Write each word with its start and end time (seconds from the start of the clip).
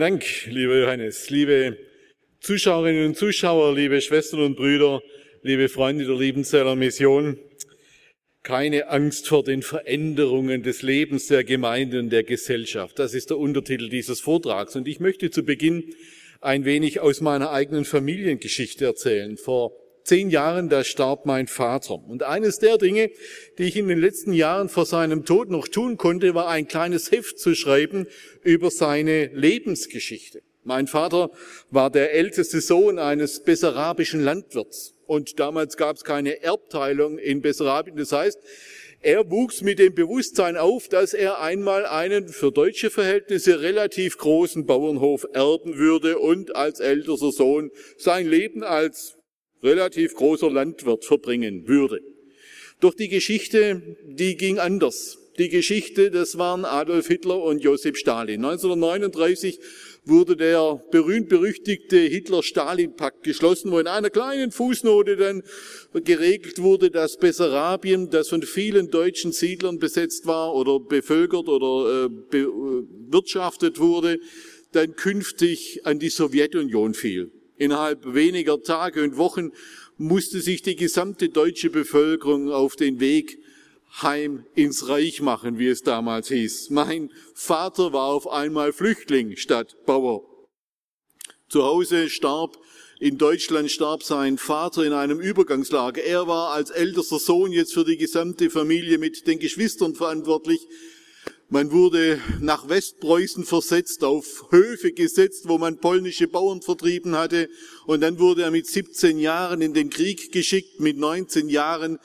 Vielen 0.00 0.12
Dank, 0.14 0.46
lieber 0.46 0.78
Johannes, 0.78 1.28
liebe 1.28 1.76
Zuschauerinnen 2.40 3.08
und 3.08 3.18
Zuschauer, 3.18 3.74
liebe 3.74 4.00
Schwestern 4.00 4.40
und 4.40 4.56
Brüder, 4.56 5.02
liebe 5.42 5.68
Freunde 5.68 6.06
der 6.06 6.16
Liebenzeller 6.16 6.74
Mission. 6.74 7.38
Keine 8.42 8.88
Angst 8.88 9.28
vor 9.28 9.44
den 9.44 9.60
Veränderungen 9.60 10.62
des 10.62 10.80
Lebens 10.80 11.26
der 11.26 11.44
Gemeinde 11.44 11.98
und 11.98 12.08
der 12.08 12.24
Gesellschaft. 12.24 12.98
Das 12.98 13.12
ist 13.12 13.28
der 13.28 13.36
Untertitel 13.36 13.90
dieses 13.90 14.20
Vortrags. 14.20 14.74
Und 14.74 14.88
ich 14.88 15.00
möchte 15.00 15.30
zu 15.30 15.42
Beginn 15.42 15.94
ein 16.40 16.64
wenig 16.64 17.00
aus 17.00 17.20
meiner 17.20 17.50
eigenen 17.50 17.84
Familiengeschichte 17.84 18.86
erzählen. 18.86 19.36
Vor 19.36 19.72
zehn 20.04 20.30
Jahren, 20.30 20.68
da 20.68 20.84
starb 20.84 21.26
mein 21.26 21.46
Vater. 21.46 21.94
Und 21.94 22.22
eines 22.22 22.58
der 22.58 22.78
Dinge, 22.78 23.10
die 23.58 23.64
ich 23.64 23.76
in 23.76 23.88
den 23.88 24.00
letzten 24.00 24.32
Jahren 24.32 24.68
vor 24.68 24.86
seinem 24.86 25.24
Tod 25.24 25.50
noch 25.50 25.68
tun 25.68 25.96
konnte, 25.96 26.34
war 26.34 26.48
ein 26.48 26.68
kleines 26.68 27.10
Heft 27.10 27.38
zu 27.38 27.54
schreiben 27.54 28.06
über 28.42 28.70
seine 28.70 29.26
Lebensgeschichte. 29.26 30.42
Mein 30.62 30.86
Vater 30.86 31.30
war 31.70 31.90
der 31.90 32.12
älteste 32.12 32.60
Sohn 32.60 32.98
eines 32.98 33.42
bessarabischen 33.42 34.22
Landwirts. 34.22 34.94
Und 35.06 35.40
damals 35.40 35.76
gab 35.76 35.96
es 35.96 36.04
keine 36.04 36.42
Erbteilung 36.42 37.18
in 37.18 37.40
Bessarabien. 37.40 37.96
Das 37.96 38.12
heißt, 38.12 38.38
er 39.02 39.30
wuchs 39.30 39.62
mit 39.62 39.78
dem 39.78 39.94
Bewusstsein 39.94 40.58
auf, 40.58 40.88
dass 40.88 41.14
er 41.14 41.40
einmal 41.40 41.86
einen 41.86 42.28
für 42.28 42.52
deutsche 42.52 42.90
Verhältnisse 42.90 43.62
relativ 43.62 44.18
großen 44.18 44.66
Bauernhof 44.66 45.26
erben 45.32 45.78
würde 45.78 46.18
und 46.18 46.54
als 46.54 46.80
ältester 46.80 47.32
Sohn 47.32 47.70
sein 47.96 48.28
Leben 48.28 48.62
als 48.62 49.16
relativ 49.62 50.14
großer 50.14 50.50
Landwirt 50.50 51.04
verbringen 51.04 51.68
würde. 51.68 52.00
Doch 52.80 52.94
die 52.94 53.08
Geschichte, 53.08 53.96
die 54.04 54.36
ging 54.36 54.58
anders. 54.58 55.18
Die 55.38 55.48
Geschichte, 55.48 56.10
das 56.10 56.38
waren 56.38 56.64
Adolf 56.64 57.06
Hitler 57.06 57.42
und 57.42 57.62
Josef 57.62 57.96
Stalin. 57.96 58.44
1939 58.44 59.58
wurde 60.04 60.36
der 60.36 60.82
berühmt-berüchtigte 60.90 61.96
Hitler-Stalin-Pakt 61.96 63.22
geschlossen, 63.22 63.70
wo 63.70 63.78
in 63.78 63.86
einer 63.86 64.10
kleinen 64.10 64.50
Fußnote 64.50 65.16
dann 65.16 65.42
geregelt 66.04 66.60
wurde, 66.60 66.90
dass 66.90 67.16
Bessarabien, 67.16 68.10
das 68.10 68.28
von 68.28 68.42
vielen 68.42 68.90
deutschen 68.90 69.32
Siedlern 69.32 69.78
besetzt 69.78 70.26
war 70.26 70.54
oder 70.54 70.80
bevölkert 70.80 71.48
oder 71.48 72.04
äh, 72.04 72.08
bewirtschaftet 72.08 73.78
wurde, 73.78 74.18
dann 74.72 74.94
künftig 74.94 75.80
an 75.84 75.98
die 75.98 76.10
Sowjetunion 76.10 76.94
fiel. 76.94 77.30
Innerhalb 77.60 78.14
weniger 78.14 78.62
Tage 78.62 79.02
und 79.02 79.18
Wochen 79.18 79.52
musste 79.98 80.40
sich 80.40 80.62
die 80.62 80.76
gesamte 80.76 81.28
deutsche 81.28 81.68
Bevölkerung 81.68 82.50
auf 82.50 82.74
den 82.74 83.00
Weg 83.00 83.38
heim 84.00 84.46
ins 84.54 84.88
Reich 84.88 85.20
machen, 85.20 85.58
wie 85.58 85.68
es 85.68 85.82
damals 85.82 86.28
hieß. 86.28 86.70
Mein 86.70 87.10
Vater 87.34 87.92
war 87.92 88.06
auf 88.06 88.26
einmal 88.30 88.72
Flüchtling 88.72 89.36
statt 89.36 89.76
Bauer. 89.84 90.22
Zu 91.50 91.62
Hause 91.62 92.08
starb, 92.08 92.56
in 92.98 93.18
Deutschland 93.18 93.70
starb 93.70 94.04
sein 94.04 94.38
Vater 94.38 94.82
in 94.84 94.94
einem 94.94 95.20
Übergangslager. 95.20 96.02
Er 96.02 96.26
war 96.26 96.54
als 96.54 96.70
ältester 96.70 97.18
Sohn 97.18 97.52
jetzt 97.52 97.74
für 97.74 97.84
die 97.84 97.98
gesamte 97.98 98.48
Familie 98.48 98.96
mit 98.96 99.26
den 99.26 99.38
Geschwistern 99.38 99.94
verantwortlich. 99.94 100.66
Man 101.52 101.72
wurde 101.72 102.20
nach 102.40 102.68
Westpreußen 102.68 103.44
versetzt, 103.44 104.04
auf 104.04 104.46
Höfe 104.50 104.92
gesetzt, 104.92 105.48
wo 105.48 105.58
man 105.58 105.78
polnische 105.78 106.28
Bauern 106.28 106.62
vertrieben 106.62 107.16
hatte. 107.16 107.48
Und 107.86 108.02
dann 108.02 108.20
wurde 108.20 108.42
er 108.42 108.52
mit 108.52 108.68
17 108.68 109.18
Jahren 109.18 109.60
in 109.60 109.74
den 109.74 109.90
Krieg 109.90 110.30
geschickt. 110.30 110.78
Mit 110.78 110.96
19 110.96 111.48
Jahren 111.48 111.98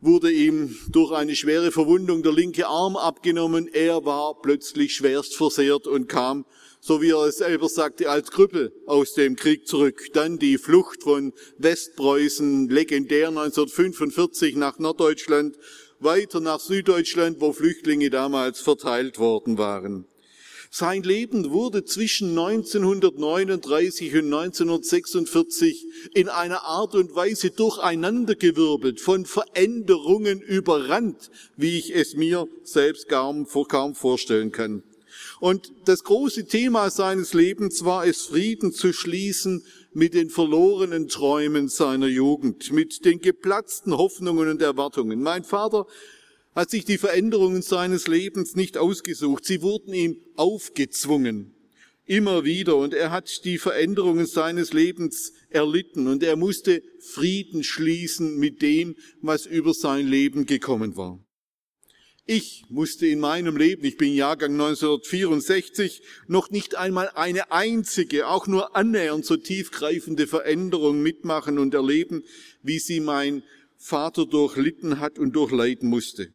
wurde 0.00 0.32
ihm 0.32 0.74
durch 0.88 1.12
eine 1.12 1.36
schwere 1.36 1.70
Verwundung 1.70 2.24
der 2.24 2.32
linke 2.32 2.66
Arm 2.66 2.96
abgenommen. 2.96 3.68
Er 3.72 4.04
war 4.04 4.42
plötzlich 4.42 4.96
schwerst 4.96 5.36
versehrt 5.36 5.86
und 5.86 6.08
kam, 6.08 6.44
so 6.80 7.00
wie 7.00 7.10
er 7.10 7.26
es 7.26 7.38
selber 7.38 7.68
sagte, 7.68 8.10
als 8.10 8.32
Krüppel 8.32 8.72
aus 8.86 9.14
dem 9.14 9.36
Krieg 9.36 9.68
zurück. 9.68 10.08
Dann 10.14 10.40
die 10.40 10.58
Flucht 10.58 11.04
von 11.04 11.32
Westpreußen, 11.58 12.68
legendär 12.68 13.28
1945 13.28 14.56
nach 14.56 14.80
Norddeutschland 14.80 15.56
weiter 16.04 16.40
nach 16.40 16.60
Süddeutschland, 16.60 17.40
wo 17.40 17.52
Flüchtlinge 17.52 18.10
damals 18.10 18.60
verteilt 18.60 19.18
worden 19.18 19.58
waren. 19.58 20.06
Sein 20.70 21.04
Leben 21.04 21.52
wurde 21.52 21.84
zwischen 21.84 22.30
1939 22.30 24.12
und 24.14 24.34
1946 24.34 25.86
in 26.14 26.28
einer 26.28 26.64
Art 26.64 26.96
und 26.96 27.14
Weise 27.14 27.50
durcheinandergewirbelt, 27.50 29.00
von 29.00 29.24
Veränderungen 29.24 30.40
überrannt, 30.40 31.30
wie 31.56 31.78
ich 31.78 31.94
es 31.94 32.14
mir 32.16 32.48
selbst 32.64 33.08
kaum, 33.08 33.46
vorstellen 33.46 34.50
kann. 34.50 34.82
Und 35.38 35.72
das 35.84 36.02
große 36.02 36.46
Thema 36.46 36.90
seines 36.90 37.34
Lebens 37.34 37.84
war 37.84 38.06
es, 38.06 38.22
Frieden 38.22 38.72
zu 38.72 38.92
schließen 38.92 39.64
mit 39.94 40.14
den 40.14 40.28
verlorenen 40.28 41.08
Träumen 41.08 41.68
seiner 41.68 42.08
Jugend, 42.08 42.72
mit 42.72 43.04
den 43.04 43.20
geplatzten 43.20 43.96
Hoffnungen 43.96 44.48
und 44.48 44.60
Erwartungen. 44.60 45.22
Mein 45.22 45.44
Vater 45.44 45.86
hat 46.54 46.70
sich 46.70 46.84
die 46.84 46.98
Veränderungen 46.98 47.62
seines 47.62 48.06
Lebens 48.06 48.54
nicht 48.54 48.76
ausgesucht, 48.76 49.44
sie 49.44 49.62
wurden 49.62 49.94
ihm 49.94 50.20
aufgezwungen, 50.36 51.54
immer 52.06 52.44
wieder, 52.44 52.76
und 52.76 52.92
er 52.92 53.10
hat 53.10 53.44
die 53.44 53.58
Veränderungen 53.58 54.26
seines 54.26 54.72
Lebens 54.72 55.32
erlitten, 55.48 56.06
und 56.06 56.22
er 56.22 56.36
musste 56.36 56.82
Frieden 57.00 57.64
schließen 57.64 58.38
mit 58.38 58.62
dem, 58.62 58.96
was 59.22 59.46
über 59.46 59.74
sein 59.74 60.06
Leben 60.06 60.46
gekommen 60.46 60.96
war. 60.96 61.23
Ich 62.26 62.64
musste 62.70 63.06
in 63.06 63.20
meinem 63.20 63.58
Leben, 63.58 63.84
ich 63.84 63.98
bin 63.98 64.14
Jahrgang 64.14 64.52
1964, 64.52 66.00
noch 66.26 66.48
nicht 66.48 66.74
einmal 66.74 67.10
eine 67.14 67.52
einzige, 67.52 68.28
auch 68.28 68.46
nur 68.46 68.74
annähernd 68.74 69.26
so 69.26 69.36
tiefgreifende 69.36 70.26
Veränderung 70.26 71.02
mitmachen 71.02 71.58
und 71.58 71.74
erleben, 71.74 72.22
wie 72.62 72.78
sie 72.78 73.00
mein 73.00 73.42
Vater 73.76 74.24
durchlitten 74.24 75.00
hat 75.00 75.18
und 75.18 75.36
durchleiden 75.36 75.90
musste. 75.90 76.32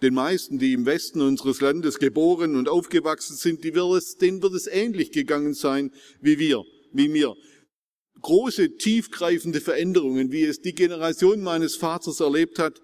Den 0.00 0.14
meisten, 0.14 0.58
die 0.58 0.72
im 0.72 0.86
Westen 0.86 1.20
unseres 1.20 1.60
Landes 1.60 1.98
geboren 1.98 2.56
und 2.56 2.70
aufgewachsen 2.70 3.36
sind, 3.36 3.62
die 3.62 3.74
wird 3.74 3.98
es, 3.98 4.16
denen 4.16 4.42
wird 4.42 4.54
es 4.54 4.66
ähnlich 4.66 5.12
gegangen 5.12 5.52
sein 5.52 5.92
wie 6.22 6.38
wir, 6.38 6.64
wie 6.94 7.08
mir. 7.08 7.34
Große, 8.22 8.76
tiefgreifende 8.76 9.60
Veränderungen, 9.60 10.32
wie 10.32 10.44
es 10.44 10.62
die 10.62 10.74
Generation 10.74 11.42
meines 11.42 11.76
Vaters 11.76 12.20
erlebt 12.20 12.58
hat, 12.58 12.80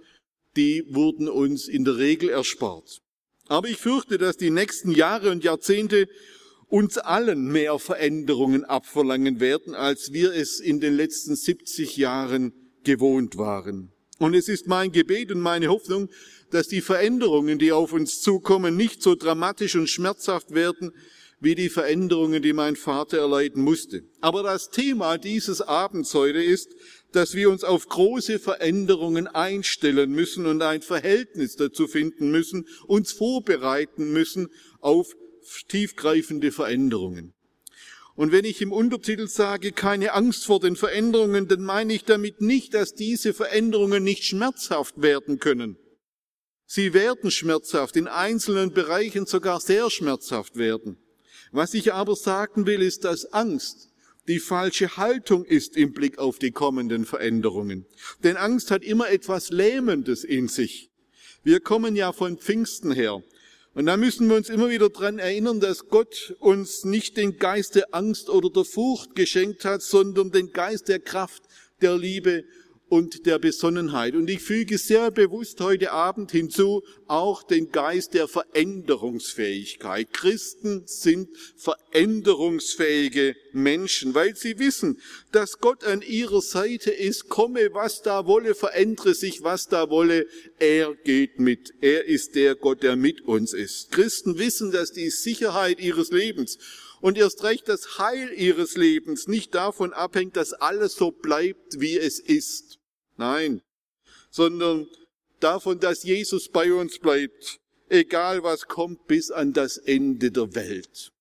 die 0.56 0.84
wurden 0.88 1.28
uns 1.28 1.68
in 1.68 1.84
der 1.84 1.98
Regel 1.98 2.30
erspart. 2.30 3.00
Aber 3.48 3.68
ich 3.68 3.76
fürchte, 3.76 4.18
dass 4.18 4.36
die 4.36 4.50
nächsten 4.50 4.90
Jahre 4.90 5.30
und 5.30 5.44
Jahrzehnte 5.44 6.08
uns 6.68 6.98
allen 6.98 7.52
mehr 7.52 7.78
Veränderungen 7.78 8.64
abverlangen 8.64 9.38
werden, 9.38 9.74
als 9.74 10.12
wir 10.12 10.34
es 10.34 10.58
in 10.58 10.80
den 10.80 10.94
letzten 10.94 11.36
70 11.36 11.96
Jahren 11.96 12.52
gewohnt 12.82 13.36
waren. 13.36 13.92
Und 14.18 14.34
es 14.34 14.48
ist 14.48 14.66
mein 14.66 14.92
Gebet 14.92 15.30
und 15.30 15.40
meine 15.40 15.68
Hoffnung, 15.68 16.08
dass 16.50 16.68
die 16.68 16.80
Veränderungen, 16.80 17.58
die 17.58 17.72
auf 17.72 17.92
uns 17.92 18.20
zukommen, 18.20 18.76
nicht 18.76 19.02
so 19.02 19.14
dramatisch 19.14 19.76
und 19.76 19.88
schmerzhaft 19.88 20.54
werden, 20.54 20.92
wie 21.38 21.54
die 21.54 21.68
Veränderungen, 21.68 22.42
die 22.42 22.54
mein 22.54 22.76
Vater 22.76 23.18
erleiden 23.18 23.62
musste. 23.62 24.04
Aber 24.20 24.42
das 24.42 24.70
Thema 24.70 25.18
dieses 25.18 25.60
Abends 25.60 26.14
heute 26.14 26.42
ist, 26.42 26.74
dass 27.16 27.34
wir 27.34 27.50
uns 27.50 27.64
auf 27.64 27.88
große 27.88 28.38
Veränderungen 28.38 29.26
einstellen 29.26 30.12
müssen 30.12 30.44
und 30.44 30.60
ein 30.60 30.82
Verhältnis 30.82 31.56
dazu 31.56 31.88
finden 31.88 32.30
müssen, 32.30 32.68
uns 32.86 33.12
vorbereiten 33.12 34.12
müssen 34.12 34.50
auf 34.80 35.16
tiefgreifende 35.68 36.52
Veränderungen. 36.52 37.32
Und 38.16 38.32
wenn 38.32 38.44
ich 38.44 38.60
im 38.60 38.72
Untertitel 38.72 39.28
sage, 39.28 39.72
keine 39.72 40.12
Angst 40.12 40.44
vor 40.44 40.60
den 40.60 40.76
Veränderungen, 40.76 41.48
dann 41.48 41.62
meine 41.62 41.94
ich 41.94 42.04
damit 42.04 42.40
nicht, 42.40 42.74
dass 42.74 42.94
diese 42.94 43.32
Veränderungen 43.32 44.04
nicht 44.04 44.24
schmerzhaft 44.24 45.00
werden 45.00 45.38
können. 45.38 45.78
Sie 46.66 46.92
werden 46.92 47.30
schmerzhaft, 47.30 47.96
in 47.96 48.08
einzelnen 48.08 48.72
Bereichen 48.72 49.24
sogar 49.24 49.60
sehr 49.60 49.90
schmerzhaft 49.90 50.56
werden. 50.56 50.98
Was 51.52 51.74
ich 51.74 51.92
aber 51.92 52.16
sagen 52.16 52.66
will, 52.66 52.82
ist, 52.82 53.04
dass 53.04 53.32
Angst 53.32 53.85
die 54.28 54.40
falsche 54.40 54.96
Haltung 54.96 55.44
ist 55.44 55.76
im 55.76 55.92
Blick 55.92 56.18
auf 56.18 56.38
die 56.38 56.50
kommenden 56.50 57.04
Veränderungen. 57.04 57.86
Denn 58.24 58.36
Angst 58.36 58.70
hat 58.70 58.82
immer 58.82 59.10
etwas 59.10 59.50
Lähmendes 59.50 60.24
in 60.24 60.48
sich. 60.48 60.90
Wir 61.44 61.60
kommen 61.60 61.94
ja 61.94 62.12
von 62.12 62.38
Pfingsten 62.38 62.92
her. 62.92 63.22
Und 63.74 63.86
da 63.86 63.96
müssen 63.96 64.28
wir 64.28 64.36
uns 64.36 64.48
immer 64.48 64.70
wieder 64.70 64.88
dran 64.88 65.18
erinnern, 65.18 65.60
dass 65.60 65.88
Gott 65.88 66.34
uns 66.40 66.84
nicht 66.84 67.16
den 67.16 67.36
Geist 67.36 67.74
der 67.74 67.94
Angst 67.94 68.30
oder 68.30 68.50
der 68.50 68.64
Furcht 68.64 69.14
geschenkt 69.14 69.64
hat, 69.64 69.82
sondern 69.82 70.32
den 70.32 70.50
Geist 70.52 70.88
der 70.88 70.98
Kraft, 70.98 71.42
der 71.82 71.96
Liebe 71.96 72.44
und 72.88 73.26
der 73.26 73.38
Besonnenheit. 73.38 74.14
Und 74.14 74.30
ich 74.30 74.40
füge 74.40 74.78
sehr 74.78 75.10
bewusst 75.10 75.60
heute 75.60 75.92
Abend 75.92 76.30
hinzu 76.30 76.82
auch 77.08 77.42
den 77.42 77.72
Geist 77.72 78.14
der 78.14 78.28
Veränderungsfähigkeit. 78.28 80.12
Christen 80.12 80.82
sind 80.86 81.28
veränderungsfähige 81.56 83.34
Menschen, 83.52 84.14
weil 84.14 84.36
sie 84.36 84.58
wissen, 84.58 85.00
dass 85.32 85.58
Gott 85.58 85.84
an 85.84 86.02
ihrer 86.02 86.42
Seite 86.42 86.90
ist. 86.90 87.28
Komme, 87.28 87.70
was 87.72 88.02
da 88.02 88.26
wolle, 88.26 88.54
verändere 88.54 89.14
sich, 89.14 89.42
was 89.42 89.68
da 89.68 89.90
wolle. 89.90 90.26
Er 90.58 90.94
geht 90.94 91.40
mit. 91.40 91.74
Er 91.80 92.06
ist 92.06 92.36
der 92.36 92.54
Gott, 92.54 92.82
der 92.82 92.96
mit 92.96 93.22
uns 93.22 93.52
ist. 93.52 93.90
Christen 93.90 94.38
wissen, 94.38 94.70
dass 94.70 94.92
die 94.92 95.10
Sicherheit 95.10 95.80
ihres 95.80 96.10
Lebens 96.10 96.58
und 97.00 97.18
erst 97.18 97.44
recht 97.44 97.68
das 97.68 97.98
Heil 97.98 98.32
ihres 98.32 98.76
Lebens 98.76 99.28
nicht 99.28 99.54
davon 99.54 99.92
abhängt, 99.92 100.36
dass 100.36 100.52
alles 100.52 100.94
so 100.94 101.10
bleibt, 101.10 101.80
wie 101.80 101.98
es 101.98 102.18
ist. 102.18 102.78
Nein, 103.16 103.62
sondern 104.30 104.86
davon, 105.40 105.80
dass 105.80 106.02
Jesus 106.02 106.48
bei 106.48 106.72
uns 106.72 106.98
bleibt, 106.98 107.58
egal 107.88 108.42
was 108.42 108.66
kommt, 108.66 109.06
bis 109.06 109.30
an 109.30 109.52
das 109.52 109.78
Ende 109.78 110.30
der 110.30 110.54
Welt. 110.54 111.12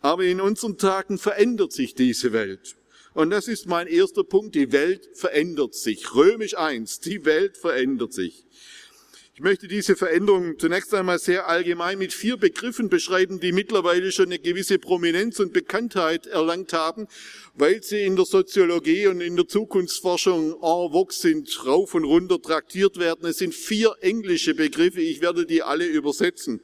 Aber 0.00 0.24
in 0.24 0.40
unseren 0.40 0.76
Tagen 0.76 1.18
verändert 1.18 1.72
sich 1.72 1.94
diese 1.94 2.32
Welt. 2.32 2.76
Und 3.14 3.30
das 3.30 3.48
ist 3.48 3.66
mein 3.66 3.86
erster 3.86 4.24
Punkt. 4.24 4.54
Die 4.54 4.72
Welt 4.72 5.08
verändert 5.14 5.74
sich. 5.74 6.14
Römisch 6.14 6.56
eins. 6.56 7.00
Die 7.00 7.24
Welt 7.24 7.56
verändert 7.56 8.12
sich. 8.12 8.44
Ich 9.36 9.40
möchte 9.40 9.66
diese 9.66 9.96
Veränderung 9.96 10.60
zunächst 10.60 10.94
einmal 10.94 11.18
sehr 11.18 11.48
allgemein 11.48 11.98
mit 11.98 12.12
vier 12.12 12.36
Begriffen 12.36 12.88
beschreiben, 12.88 13.40
die 13.40 13.50
mittlerweile 13.50 14.12
schon 14.12 14.26
eine 14.26 14.38
gewisse 14.38 14.78
Prominenz 14.78 15.40
und 15.40 15.52
Bekanntheit 15.52 16.26
erlangt 16.26 16.72
haben, 16.72 17.08
weil 17.52 17.82
sie 17.82 18.02
in 18.02 18.14
der 18.14 18.26
Soziologie 18.26 19.08
und 19.08 19.20
in 19.20 19.34
der 19.34 19.48
Zukunftsforschung 19.48 20.52
en 20.52 20.60
vogue 20.60 21.12
sind, 21.12 21.66
rauf 21.66 21.94
und 21.94 22.04
runter 22.04 22.40
traktiert 22.40 22.96
werden. 23.00 23.26
Es 23.26 23.38
sind 23.38 23.56
vier 23.56 23.96
englische 24.02 24.54
Begriffe, 24.54 25.00
ich 25.00 25.20
werde 25.20 25.46
die 25.46 25.64
alle 25.64 25.86
übersetzen. 25.86 26.60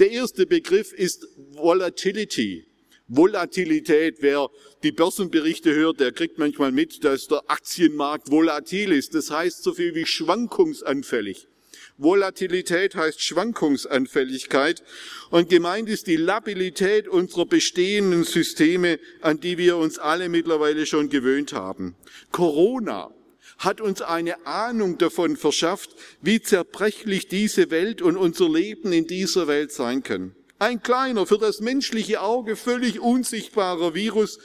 Der 0.00 0.10
erste 0.10 0.46
Begriff 0.46 0.94
ist 0.94 1.28
Volatility. 1.36 2.64
Volatilität. 3.08 4.16
Wer 4.20 4.48
die 4.82 4.92
Börsenberichte 4.92 5.74
hört, 5.74 6.00
der 6.00 6.12
kriegt 6.12 6.38
manchmal 6.38 6.72
mit, 6.72 7.04
dass 7.04 7.28
der 7.28 7.50
Aktienmarkt 7.50 8.30
volatil 8.30 8.92
ist. 8.92 9.14
Das 9.14 9.30
heißt 9.30 9.62
so 9.62 9.74
viel 9.74 9.94
wie 9.94 10.06
schwankungsanfällig. 10.06 11.48
Volatilität 11.96 12.94
heißt 12.94 13.22
Schwankungsanfälligkeit 13.22 14.82
und 15.30 15.48
gemeint 15.50 15.88
ist 15.88 16.06
die 16.06 16.16
Labilität 16.16 17.08
unserer 17.08 17.46
bestehenden 17.46 18.24
Systeme, 18.24 18.98
an 19.20 19.40
die 19.40 19.58
wir 19.58 19.76
uns 19.76 19.98
alle 19.98 20.28
mittlerweile 20.28 20.86
schon 20.86 21.08
gewöhnt 21.08 21.52
haben. 21.52 21.96
Corona 22.30 23.10
hat 23.58 23.80
uns 23.80 24.02
eine 24.02 24.46
Ahnung 24.46 24.98
davon 24.98 25.36
verschafft, 25.36 25.90
wie 26.22 26.40
zerbrechlich 26.40 27.28
diese 27.28 27.70
Welt 27.70 28.00
und 28.02 28.16
unser 28.16 28.48
Leben 28.48 28.92
in 28.92 29.06
dieser 29.06 29.48
Welt 29.48 29.72
sein 29.72 30.02
können. 30.02 30.34
Ein 30.60 30.82
kleiner, 30.82 31.26
für 31.26 31.38
das 31.38 31.60
menschliche 31.60 32.20
Auge 32.20 32.56
völlig 32.56 33.00
unsichtbarer 33.00 33.94
Virus 33.94 34.38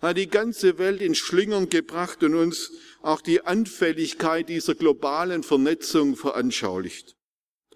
hat 0.00 0.16
die 0.16 0.28
ganze 0.28 0.78
Welt 0.78 1.02
in 1.02 1.14
Schlingern 1.14 1.68
gebracht 1.68 2.22
und 2.22 2.34
uns 2.34 2.70
auch 3.02 3.20
die 3.20 3.42
Anfälligkeit 3.42 4.48
dieser 4.48 4.74
globalen 4.74 5.42
Vernetzung 5.42 6.16
veranschaulicht. 6.16 7.14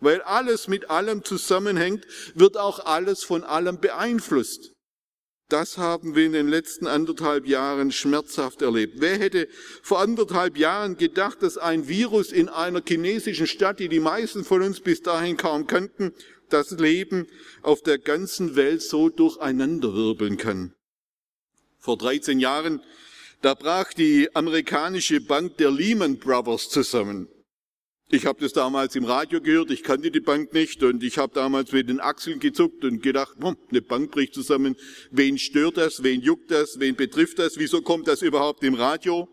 Weil 0.01 0.21
alles 0.23 0.67
mit 0.67 0.91
allem 0.91 1.25
zusammenhängt, 1.25 2.07
wird 2.35 2.57
auch 2.57 2.85
alles 2.85 3.23
von 3.23 3.45
allem 3.45 3.79
beeinflusst. 3.79 4.73
Das 5.49 5.77
haben 5.77 6.17
wir 6.17 6.25
in 6.25 6.33
den 6.33 6.49
letzten 6.49 6.87
anderthalb 6.87 7.47
Jahren 7.47 7.93
schmerzhaft 7.93 8.63
erlebt. 8.63 8.95
Wer 9.01 9.19
hätte 9.19 9.49
vor 9.83 10.01
anderthalb 10.01 10.57
Jahren 10.57 10.97
gedacht, 10.97 11.43
dass 11.43 11.59
ein 11.59 11.89
Virus 11.89 12.33
in 12.33 12.49
einer 12.49 12.83
chinesischen 12.83 13.47
Stadt, 13.47 13.79
die 13.79 13.91
die 13.91 14.01
meisten 14.01 14.45
von 14.45 14.63
uns 14.63 14.81
bis 14.81 15.03
dahin 15.03 15.37
kaum 15.37 15.67
kannten, 15.67 16.15
das 16.49 16.71
Leben 16.71 17.29
auf 17.61 17.83
der 17.83 17.99
ganzen 17.99 18.57
Welt 18.57 18.81
so 18.81 19.11
durcheinanderwirbeln 19.11 20.39
kann? 20.39 20.75
Vor 21.79 21.99
13 21.99 22.41
Jahren 22.41 22.83
da 23.43 23.55
brach 23.55 23.93
die 23.93 24.35
amerikanische 24.35 25.21
Bank 25.21 25.57
der 25.59 25.71
Lehman 25.71 26.19
Brothers 26.19 26.69
zusammen. 26.69 27.29
Ich 28.09 28.25
habe 28.27 28.41
das 28.41 28.53
damals 28.53 28.95
im 28.95 29.05
Radio 29.05 29.41
gehört, 29.41 29.71
ich 29.71 29.83
kannte 29.83 30.11
die 30.11 30.21
Bank 30.21 30.53
nicht 30.53 30.83
und 30.83 31.03
ich 31.03 31.19
habe 31.19 31.35
damals 31.35 31.73
mit 31.73 31.89
den 31.89 31.99
Achseln 31.99 32.39
gezuckt 32.39 32.85
und 32.85 33.03
gedacht, 33.03 33.37
hm, 33.41 33.57
eine 33.71 33.83
Bank 33.83 34.13
bricht 34.13 34.35
zusammen, 34.35 34.77
wen 35.11 35.39
stört 35.39 35.77
das, 35.77 36.03
wen 36.03 36.21
juckt 36.21 36.51
das, 36.51 36.79
wen 36.79 36.95
betrifft 36.95 37.39
das, 37.39 37.57
wieso 37.57 37.83
kommt 37.83 38.07
das 38.07 38.23
überhaupt 38.23 38.63
im 38.63 38.75
Radio? 38.75 39.29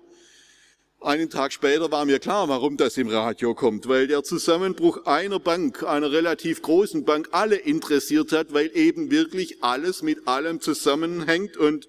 Einen 1.02 1.30
Tag 1.30 1.54
später 1.54 1.92
war 1.92 2.06
mir 2.06 2.20
klar, 2.20 2.50
warum 2.50 2.78
das 2.78 2.98
im 2.98 3.10
Radio 3.10 3.54
kommt, 3.54 3.88
weil 3.88 4.08
der 4.08 4.24
Zusammenbruch 4.24 5.06
einer 5.06 5.40
Bank, 5.40 5.84
einer 5.84 6.12
relativ 6.12 6.62
großen 6.62 7.06
Bank, 7.06 7.30
alle 7.32 7.58
interessiert 7.58 8.32
hat, 8.32 8.54
weil 8.54 8.72
eben 8.74 9.12
wirklich 9.12 9.64
alles 9.64 10.02
mit 10.02 10.28
allem 10.28 10.62
zusammenhängt 10.62 11.58
und 11.58 11.88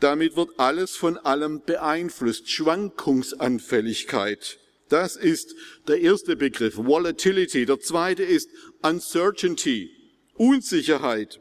damit 0.00 0.36
wird 0.36 0.58
alles 0.58 0.96
von 0.96 1.18
allem 1.18 1.62
beeinflusst. 1.64 2.50
Schwankungsanfälligkeit. 2.50 4.58
Das 4.88 5.16
ist 5.16 5.54
der 5.88 6.00
erste 6.00 6.36
Begriff. 6.36 6.76
Volatility. 6.76 7.66
Der 7.66 7.80
zweite 7.80 8.22
ist 8.22 8.48
Uncertainty. 8.82 9.90
Unsicherheit. 10.34 11.40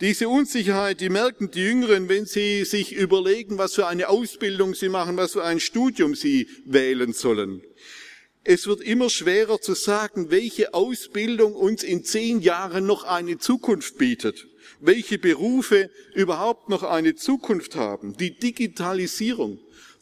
Diese 0.00 0.30
Unsicherheit, 0.30 1.02
die 1.02 1.10
merken 1.10 1.50
die 1.50 1.60
Jüngeren, 1.60 2.08
wenn 2.08 2.24
sie 2.24 2.64
sich 2.64 2.94
überlegen, 2.94 3.58
was 3.58 3.74
für 3.74 3.86
eine 3.86 4.08
Ausbildung 4.08 4.74
sie 4.74 4.88
machen, 4.88 5.18
was 5.18 5.32
für 5.32 5.44
ein 5.44 5.60
Studium 5.60 6.14
sie 6.14 6.48
wählen 6.64 7.12
sollen. 7.12 7.60
Es 8.42 8.66
wird 8.66 8.80
immer 8.80 9.10
schwerer 9.10 9.60
zu 9.60 9.74
sagen, 9.74 10.30
welche 10.30 10.72
Ausbildung 10.72 11.54
uns 11.54 11.82
in 11.82 12.02
zehn 12.02 12.40
Jahren 12.40 12.86
noch 12.86 13.04
eine 13.04 13.36
Zukunft 13.36 13.98
bietet 13.98 14.46
welche 14.80 15.18
Berufe 15.18 15.90
überhaupt 16.14 16.68
noch 16.68 16.82
eine 16.82 17.14
Zukunft 17.14 17.76
haben. 17.76 18.16
Die 18.16 18.38
Digitalisierung, 18.38 19.58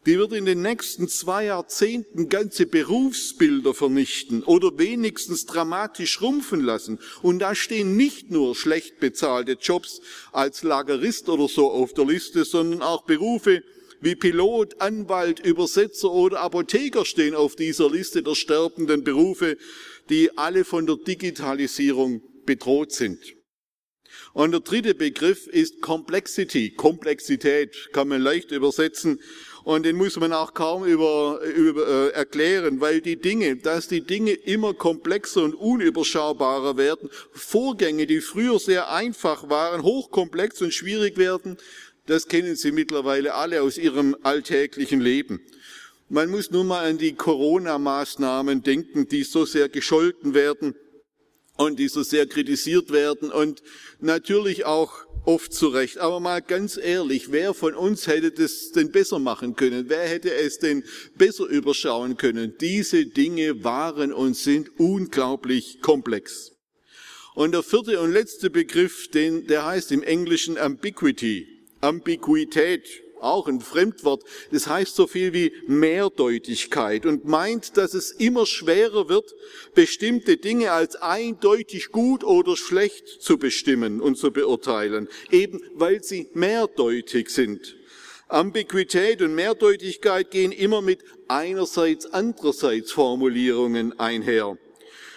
die 0.07 0.17
wird 0.19 0.33
in 0.33 0.47
den 0.47 0.63
nächsten 0.63 1.09
zwei 1.09 1.47
Jahrzehnten 1.47 2.29
ganze 2.29 2.67
Berufsbilder 2.67 3.75
vernichten 3.75 4.43
oder 4.43 4.79
wenigstens 4.79 5.45
dramatisch 5.45 6.13
schrumpfen 6.13 6.61
lassen. 6.61 6.99
Und 7.21 7.41
da 7.41 7.55
stehen 7.55 7.97
nicht 7.97 8.31
nur 8.31 8.55
schlecht 8.55 9.01
bezahlte 9.01 9.59
Jobs 9.61 10.01
als 10.33 10.63
Lagerist 10.63 11.29
oder 11.29 11.49
so 11.49 11.71
auf 11.71 11.93
der 11.93 12.07
Liste, 12.07 12.45
sondern 12.45 12.83
auch 12.83 13.05
Berufe 13.05 13.63
wie 14.01 14.15
Pilot, 14.15 14.81
Anwalt, 14.81 15.41
Übersetzer 15.41 16.11
oder 16.11 16.41
Apotheker 16.41 17.05
stehen 17.05 17.35
auf 17.35 17.57
dieser 17.57 17.91
Liste 17.91 18.23
der 18.23 18.37
sterbenden 18.37 19.03
Berufe, 19.03 19.57
die 20.09 20.39
alle 20.39 20.65
von 20.65 20.87
der 20.87 20.97
Digitalisierung 20.97 22.23
bedroht 22.47 22.93
sind. 22.93 23.19
Und 24.39 24.53
der 24.53 24.61
dritte 24.61 24.95
Begriff 24.95 25.49
ist 25.49 25.81
Complexity. 25.81 26.71
Komplexität 26.71 27.93
kann 27.93 28.07
man 28.07 28.23
leicht 28.23 28.53
übersetzen. 28.53 29.19
Und 29.65 29.85
den 29.85 29.97
muss 29.97 30.15
man 30.15 30.33
auch 30.33 30.55
kaum 30.55 30.85
über, 30.85 31.41
über, 31.57 31.89
äh, 31.89 32.09
erklären, 32.11 32.81
weil 32.81 33.01
die 33.01 33.17
Dinge, 33.17 33.57
dass 33.57 33.89
die 33.89 34.03
Dinge 34.03 34.31
immer 34.31 34.75
komplexer 34.75 35.43
und 35.43 35.57
unüberschaubarer 35.57 36.77
werden, 36.77 37.11
Vorgänge, 37.33 38.07
die 38.07 38.21
früher 38.21 38.61
sehr 38.61 38.93
einfach 38.93 39.51
waren, 39.51 39.83
hochkomplex 39.83 40.63
und 40.63 40.73
schwierig 40.73 41.17
werden, 41.17 41.57
das 42.07 42.29
kennen 42.29 42.55
Sie 42.55 42.71
mittlerweile 42.71 43.35
alle 43.35 43.61
aus 43.63 43.77
Ihrem 43.77 44.17
alltäglichen 44.23 45.01
Leben. 45.01 45.41
Man 46.11 46.31
muss 46.31 46.53
nur 46.53 46.63
mal 46.63 46.89
an 46.89 46.99
die 46.99 47.17
Corona-Maßnahmen 47.17 48.63
denken, 48.63 49.09
die 49.09 49.25
so 49.25 49.45
sehr 49.45 49.69
gescholten 49.69 50.35
werden 50.35 50.77
und 51.59 51.79
die 51.79 51.89
so 51.89 52.03
sehr 52.03 52.27
kritisiert 52.27 52.91
werden 52.91 53.31
und 53.31 53.63
natürlich 54.01 54.65
auch 54.65 55.05
oft 55.25 55.53
zu 55.53 55.69
Recht. 55.69 55.99
Aber 55.99 56.21
mal 56.21 56.41
ganz 56.41 56.79
ehrlich, 56.79 57.33
wer 57.33 57.53
von 57.53 57.75
uns 57.75 58.07
hätte 58.07 58.31
das 58.31 58.71
denn 58.71 58.93
besser 58.93 59.19
machen 59.19 59.57
können? 59.57 59.87
Wer 59.89 60.09
hätte 60.09 60.33
es 60.33 60.59
denn 60.59 60.85
besser 61.17 61.45
überschauen 61.45 62.17
können? 62.17 62.55
Diese 62.61 63.05
Dinge 63.05 63.65
waren 63.65 64.13
und 64.13 64.35
sind 64.35 64.71
unglaublich 64.79 65.83
komplex. 65.83 66.53
Und 67.35 67.53
der 67.53 67.63
vierte 67.63 68.01
und 68.01 68.13
letzte 68.13 68.51
Begriff, 68.51 69.11
den, 69.11 69.47
der 69.47 69.67
heißt 69.67 69.93
im 69.93 70.03
Englischen 70.03 70.57
Ambiguity, 70.59 71.47
Ambiguität 71.81 72.89
auch 73.23 73.49
ein 73.49 73.61
Fremdwort, 73.61 74.25
das 74.51 74.67
heißt 74.67 74.95
so 74.95 75.07
viel 75.07 75.33
wie 75.33 75.53
Mehrdeutigkeit 75.67 77.07
und 77.07 77.25
meint, 77.25 77.77
dass 77.77 77.95
es 77.95 78.11
immer 78.11 78.47
schwerer 78.47 79.09
wird, 79.09 79.35
bestimmte 79.75 80.37
Dinge 80.37 80.73
als 80.73 80.97
eindeutig 80.97 81.91
gut 81.91 82.25
oder 82.25 82.57
schlecht 82.57 83.09
zu 83.21 83.39
bestimmen 83.39 84.01
und 84.01 84.17
zu 84.17 84.31
beurteilen, 84.31 85.09
eben 85.31 85.61
weil 85.75 86.03
sie 86.03 86.29
mehrdeutig 86.35 87.31
sind. 87.31 87.77
Ambiguität 88.29 89.23
und 89.23 89.35
Mehrdeutigkeit 89.35 90.31
gehen 90.31 90.53
immer 90.53 90.83
mit 90.83 91.01
einerseits 91.29 92.07
andererseits 92.07 92.93
Formulierungen 92.93 93.99
einher. 93.99 94.59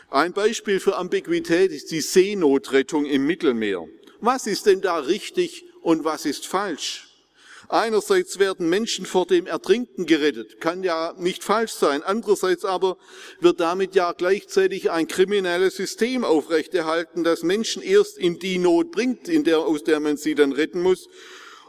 Ein 0.10 0.34
Beispiel 0.34 0.79
für 0.79 0.98
Ambiguität 0.98 1.72
ist 1.72 1.91
die 1.91 2.01
Seenotrettung 2.01 3.05
im 3.05 3.25
Mittelmeer. 3.25 3.86
Was 4.20 4.48
ist 4.48 4.65
denn 4.65 4.81
da 4.81 4.98
richtig 5.00 5.65
und 5.81 6.03
was 6.03 6.25
ist 6.25 6.48
falsch? 6.48 7.11
Einerseits 7.72 8.38
werden 8.38 8.68
Menschen 8.68 9.06
vor 9.06 9.25
dem 9.25 9.48
Ertrinken 9.48 10.06
gerettet, 10.06 10.60
kann 10.60 10.84
ja 10.84 11.13
nicht 11.18 11.42
falsch 11.42 11.72
sein. 11.72 12.04
Andererseits 12.04 12.66
aber 12.66 12.98
wird 13.40 13.62
damit 13.62 13.96
ja 13.96 14.12
gleichzeitig 14.12 14.92
ein 14.92 15.08
kriminelles 15.08 15.78
System 15.78 16.25
aufrechterhalten, 16.25 17.24
das 17.24 17.44
Menschen 17.44 17.82
erst 17.82 18.18
in 18.18 18.40
die 18.40 18.58
Not 18.58 18.92
bringt, 18.92 19.30
in 19.30 19.46
der, 19.46 19.60
aus 19.60 19.86
der 19.86 20.01
man 20.01 20.18
sie 20.18 20.36
dann 20.36 20.51
retten 20.51 20.82
muss 20.82 21.08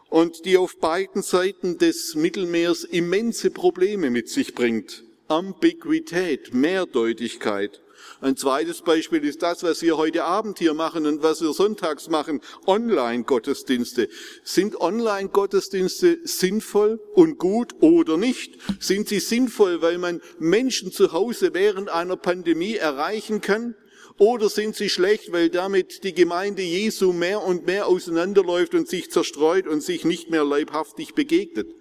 und 0.08 0.44
die 0.44 0.56
auf 0.56 0.76
beiden 0.78 1.22
Seiten 1.22 1.78
des 1.78 2.16
Mittelmeers 2.16 2.82
immense 2.82 3.52
Probleme 3.52 4.10
mit 4.10 4.28
sich 4.28 4.56
bringt. 4.56 5.04
Ambiguität, 5.28 6.52
Mehrdeutigkeit. 6.52 7.80
Ein 8.20 8.36
zweites 8.36 8.82
Beispiel 8.82 9.24
ist 9.24 9.42
das, 9.42 9.62
was 9.62 9.82
wir 9.82 9.96
heute 9.96 10.24
Abend 10.24 10.58
hier 10.58 10.74
machen 10.74 11.06
und 11.06 11.22
was 11.22 11.40
wir 11.40 11.52
sonntags 11.52 12.08
machen, 12.08 12.40
Online-Gottesdienste. 12.66 14.08
Sind 14.44 14.80
Online-Gottesdienste 14.80 16.20
sinnvoll 16.24 17.00
und 17.14 17.38
gut 17.38 17.74
oder 17.80 18.16
nicht? 18.16 18.58
Sind 18.80 19.08
sie 19.08 19.20
sinnvoll, 19.20 19.82
weil 19.82 19.98
man 19.98 20.20
Menschen 20.38 20.92
zu 20.92 21.12
Hause 21.12 21.54
während 21.54 21.88
einer 21.88 22.16
Pandemie 22.16 22.76
erreichen 22.76 23.40
kann? 23.40 23.74
Oder 24.18 24.48
sind 24.48 24.76
sie 24.76 24.88
schlecht, 24.88 25.32
weil 25.32 25.48
damit 25.48 26.04
die 26.04 26.14
Gemeinde 26.14 26.62
Jesu 26.62 27.12
mehr 27.12 27.42
und 27.42 27.66
mehr 27.66 27.86
auseinanderläuft 27.86 28.74
und 28.74 28.88
sich 28.88 29.10
zerstreut 29.10 29.66
und 29.66 29.82
sich 29.82 30.04
nicht 30.04 30.30
mehr 30.30 30.44
leibhaftig 30.44 31.14
begegnet? 31.14 31.74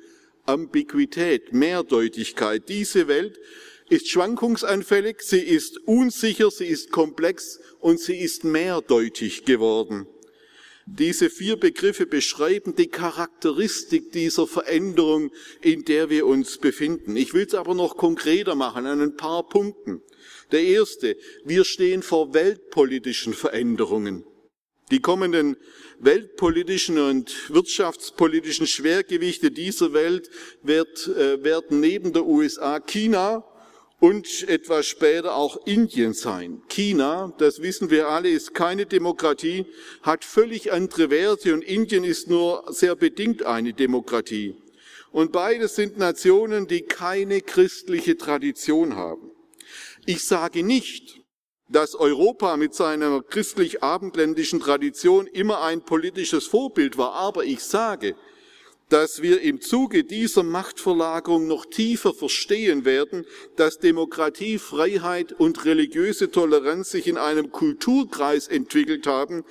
Ambiguität, 0.45 1.53
Mehrdeutigkeit. 1.53 2.67
Diese 2.67 3.07
Welt 3.07 3.39
ist 3.91 4.09
schwankungsanfällig, 4.09 5.21
sie 5.21 5.41
ist 5.41 5.77
unsicher, 5.85 6.49
sie 6.49 6.65
ist 6.65 6.91
komplex 6.91 7.59
und 7.81 7.99
sie 7.99 8.17
ist 8.17 8.45
mehrdeutig 8.45 9.43
geworden. 9.43 10.07
Diese 10.85 11.29
vier 11.29 11.57
Begriffe 11.57 12.05
beschreiben 12.05 12.73
die 12.75 12.87
Charakteristik 12.87 14.13
dieser 14.13 14.47
Veränderung, 14.47 15.31
in 15.61 15.83
der 15.83 16.09
wir 16.09 16.25
uns 16.25 16.57
befinden. 16.57 17.17
Ich 17.17 17.33
will 17.33 17.45
es 17.45 17.53
aber 17.53 17.75
noch 17.75 17.97
konkreter 17.97 18.55
machen 18.55 18.85
an 18.85 19.01
ein 19.01 19.17
paar 19.17 19.47
Punkten. 19.47 20.01
Der 20.53 20.63
erste, 20.63 21.17
wir 21.43 21.65
stehen 21.65 22.01
vor 22.01 22.33
weltpolitischen 22.33 23.33
Veränderungen. 23.33 24.23
Die 24.89 25.01
kommenden 25.01 25.57
weltpolitischen 25.99 26.97
und 26.97 27.53
wirtschaftspolitischen 27.53 28.67
Schwergewichte 28.67 29.51
dieser 29.51 29.93
Welt 29.93 30.29
wird, 30.63 31.07
äh, 31.09 31.43
werden 31.43 31.81
neben 31.81 32.13
der 32.13 32.25
USA 32.25 32.79
China 32.79 33.45
und 34.01 34.49
etwas 34.49 34.87
später 34.87 35.35
auch 35.35 35.65
Indien 35.67 36.13
sein. 36.13 36.63
China, 36.67 37.33
das 37.37 37.61
wissen 37.61 37.91
wir 37.91 38.09
alle, 38.09 38.29
ist 38.29 38.55
keine 38.55 38.87
Demokratie, 38.87 39.67
hat 40.01 40.25
völlig 40.25 40.73
andere 40.73 41.11
Werte 41.11 41.53
und 41.53 41.63
Indien 41.63 42.03
ist 42.03 42.27
nur 42.27 42.65
sehr 42.69 42.95
bedingt 42.95 43.43
eine 43.43 43.73
Demokratie. 43.73 44.55
Und 45.11 45.31
beides 45.31 45.75
sind 45.75 45.99
Nationen, 45.99 46.67
die 46.67 46.81
keine 46.81 47.41
christliche 47.41 48.17
Tradition 48.17 48.95
haben. 48.95 49.29
Ich 50.07 50.23
sage 50.23 50.63
nicht, 50.63 51.21
dass 51.69 51.93
Europa 51.93 52.57
mit 52.57 52.73
seiner 52.73 53.21
christlich-abendländischen 53.21 54.61
Tradition 54.61 55.27
immer 55.27 55.61
ein 55.61 55.83
politisches 55.83 56.47
Vorbild 56.47 56.97
war, 56.97 57.13
aber 57.13 57.43
ich 57.43 57.59
sage, 57.59 58.15
dass 58.91 59.21
wir 59.21 59.39
im 59.39 59.61
Zuge 59.61 60.03
dieser 60.03 60.43
Machtverlagerung 60.43 61.47
noch 61.47 61.65
tiefer 61.65 62.13
verstehen 62.13 62.83
werden, 62.83 63.25
dass 63.55 63.79
Demokratie, 63.79 64.57
Freiheit 64.57 65.31
und 65.31 65.63
religiöse 65.63 66.29
Toleranz 66.29 66.91
sich 66.91 67.07
in 67.07 67.17
einem 67.17 67.51
Kulturkreis 67.51 68.49
entwickelt 68.49 69.07
haben, 69.07 69.45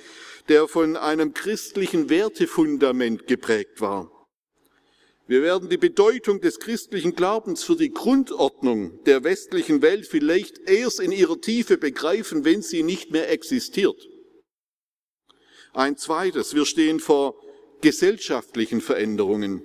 der 0.47 0.67
von 0.67 0.95
einem 0.95 1.33
christlichen 1.33 2.11
Wertefundament 2.11 3.25
geprägt 3.25 3.81
war. 3.81 4.11
Wir 5.25 5.41
werden 5.41 5.69
die 5.69 5.77
Bedeutung 5.77 6.39
des 6.41 6.59
christlichen 6.59 7.15
Glaubens 7.15 7.63
für 7.63 7.75
die 7.75 7.89
Grundordnung 7.89 9.03
der 9.05 9.23
westlichen 9.23 9.81
Welt 9.81 10.05
vielleicht 10.05 10.69
erst 10.69 10.99
in 10.99 11.11
ihrer 11.11 11.41
Tiefe 11.41 11.77
begreifen, 11.77 12.45
wenn 12.45 12.61
sie 12.61 12.83
nicht 12.83 13.09
mehr 13.09 13.31
existiert. 13.31 14.07
Ein 15.73 15.97
zweites, 15.97 16.53
wir 16.53 16.65
stehen 16.65 16.99
vor 16.99 17.41
gesellschaftlichen 17.81 18.81
Veränderungen. 18.81 19.63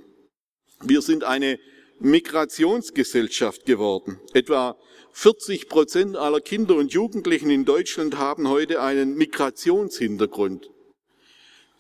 Wir 0.83 1.03
sind 1.03 1.25
eine 1.25 1.59
Migrationsgesellschaft 2.01 3.65
geworden. 3.65 4.21
Etwa 4.35 4.77
40 5.13 5.69
Prozent 5.69 6.17
aller 6.17 6.41
Kinder 6.41 6.75
und 6.77 6.93
Jugendlichen 6.93 7.49
in 7.49 7.65
Deutschland 7.65 8.19
haben 8.19 8.49
heute 8.49 8.83
einen 8.83 9.17
Migrationshintergrund. 9.17 10.71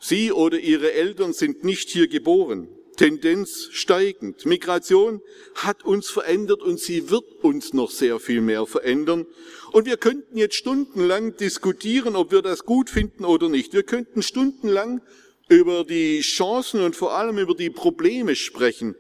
Sie 0.01 0.33
oder 0.33 0.59
ihre 0.59 0.93
Eltern 0.93 1.33
sind 1.33 1.65
nicht 1.65 1.91
hier 1.91 2.09
geboren. 2.09 2.69
Tendenz 2.97 3.69
steigend. 3.73 4.47
Migration 4.47 5.21
hat 5.55 5.85
uns 5.85 6.09
verändert 6.09 6.63
und 6.63 6.81
sie 6.81 7.11
wird 7.11 7.25
uns 7.43 7.75
noch 7.75 7.91
sehr 7.91 8.19
viel 8.19 8.41
mehr 8.41 8.67
verändern. 8.67 9.27
Und 9.73 9.85
wir 9.85 9.99
könnten 9.99 10.39
jetzt 10.39 10.55
stundenlang 10.55 11.37
diskutieren, 11.37 12.17
ob 12.17 12.33
wir 12.33 12.41
das 12.41 12.65
gut 12.65 12.89
finden 12.89 13.27
oder 13.27 13.51
nicht. 13.51 13.75
Wir 13.75 13.83
könnten 13.83 14.23
stundenlang 14.23 15.03
über 15.49 15.85
die 15.85 16.21
Chancen 16.21 16.81
und 16.83 16.97
vor 16.97 17.13
allem 17.13 17.39
über 17.39 17.55
die 17.55 17.71
Probleme 17.71 18.35
sprechen, 18.35 18.97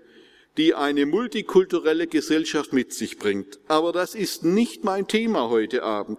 die 0.56 0.74
eine 0.74 1.06
multikulturelle 1.06 2.06
Gesellschaft 2.06 2.72
mit 2.72 2.92
sich 2.92 3.18
bringt. 3.18 3.58
Aber 3.68 3.92
das 3.92 4.14
ist 4.14 4.44
nicht 4.44 4.84
mein 4.84 5.06
Thema 5.06 5.50
heute 5.50 5.82
Abend. 5.82 6.18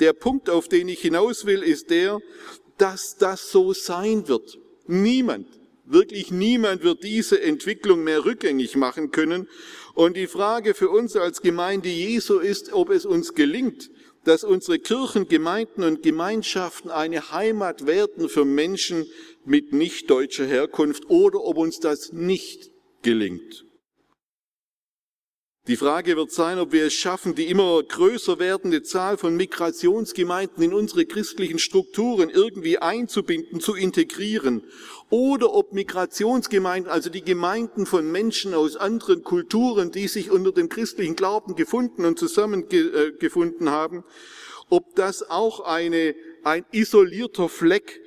Der 0.00 0.12
Punkt, 0.12 0.50
auf 0.50 0.68
den 0.68 0.88
ich 0.88 1.00
hinaus 1.00 1.46
will, 1.46 1.62
ist 1.62 1.90
der, 1.90 2.20
dass 2.78 3.16
das 3.16 3.50
so 3.50 3.72
sein 3.72 4.28
wird. 4.28 4.58
Niemand, 4.86 5.46
wirklich 5.84 6.30
niemand 6.30 6.82
wird 6.82 7.04
diese 7.04 7.40
Entwicklung 7.40 8.02
mehr 8.04 8.24
rückgängig 8.24 8.76
machen 8.76 9.10
können. 9.10 9.48
Und 9.94 10.16
die 10.16 10.26
Frage 10.26 10.74
für 10.74 10.88
uns 10.88 11.16
als 11.16 11.42
Gemeinde 11.42 11.88
Jesu 11.88 12.38
ist, 12.38 12.72
ob 12.72 12.90
es 12.90 13.04
uns 13.04 13.34
gelingt, 13.34 13.90
dass 14.24 14.44
unsere 14.44 14.78
Kirchen, 14.78 15.28
Gemeinden 15.28 15.82
und 15.82 16.02
Gemeinschaften 16.02 16.90
eine 16.90 17.30
Heimat 17.32 17.86
werden 17.86 18.28
für 18.28 18.44
Menschen 18.44 19.06
mit 19.44 19.72
nicht 19.72 20.10
deutscher 20.10 20.46
Herkunft 20.46 21.08
oder 21.08 21.40
ob 21.40 21.56
uns 21.56 21.80
das 21.80 22.12
nicht 22.12 22.70
gelingt. 23.02 23.64
Die 25.66 25.76
Frage 25.76 26.16
wird 26.16 26.32
sein, 26.32 26.58
ob 26.58 26.72
wir 26.72 26.86
es 26.86 26.94
schaffen, 26.94 27.34
die 27.34 27.46
immer 27.48 27.82
größer 27.82 28.38
werdende 28.38 28.82
Zahl 28.82 29.18
von 29.18 29.36
Migrationsgemeinden 29.36 30.64
in 30.64 30.72
unsere 30.72 31.04
christlichen 31.04 31.58
Strukturen 31.58 32.30
irgendwie 32.30 32.78
einzubinden, 32.78 33.60
zu 33.60 33.74
integrieren, 33.74 34.64
oder 35.10 35.52
ob 35.52 35.72
Migrationsgemeinden, 35.72 36.90
also 36.90 37.10
die 37.10 37.22
Gemeinden 37.22 37.84
von 37.84 38.10
Menschen 38.10 38.54
aus 38.54 38.76
anderen 38.76 39.22
Kulturen, 39.22 39.92
die 39.92 40.08
sich 40.08 40.30
unter 40.30 40.52
dem 40.52 40.70
christlichen 40.70 41.14
Glauben 41.14 41.54
gefunden 41.56 42.04
und 42.06 42.18
zusammengefunden 42.18 43.70
haben, 43.70 44.02
ob 44.70 44.94
das 44.96 45.28
auch 45.28 45.60
eine, 45.60 46.14
ein 46.42 46.64
isolierter 46.72 47.48
Fleck 47.48 48.00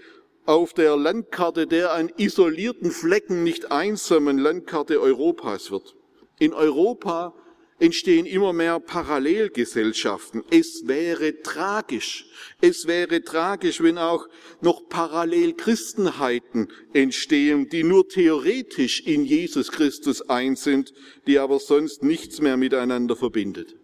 auf 0.45 0.73
der 0.73 0.97
Landkarte 0.97 1.67
der 1.67 1.93
an 1.93 2.09
isolierten 2.17 2.91
Flecken 2.91 3.43
nicht 3.43 3.71
einsamen 3.71 4.37
Landkarte 4.37 4.99
Europas 5.01 5.71
wird. 5.71 5.95
In 6.39 6.53
Europa 6.53 7.33
entstehen 7.79 8.25
immer 8.25 8.53
mehr 8.53 8.79
Parallelgesellschaften. 8.79 10.43
Es 10.49 10.87
wäre 10.87 11.41
tragisch. 11.41 12.25
Es 12.61 12.87
wäre 12.87 13.23
tragisch, 13.23 13.81
wenn 13.81 13.97
auch 13.97 14.27
noch 14.61 14.87
Parallelchristenheiten 14.87 16.71
entstehen, 16.93 17.69
die 17.69 17.83
nur 17.83 18.07
theoretisch 18.07 19.01
in 19.01 19.25
Jesus 19.25 19.71
Christus 19.71 20.21
eins 20.29 20.63
sind, 20.63 20.93
die 21.27 21.39
aber 21.39 21.59
sonst 21.59 22.03
nichts 22.03 22.41
mehr 22.41 22.57
miteinander 22.57 23.15
verbindet. 23.15 23.75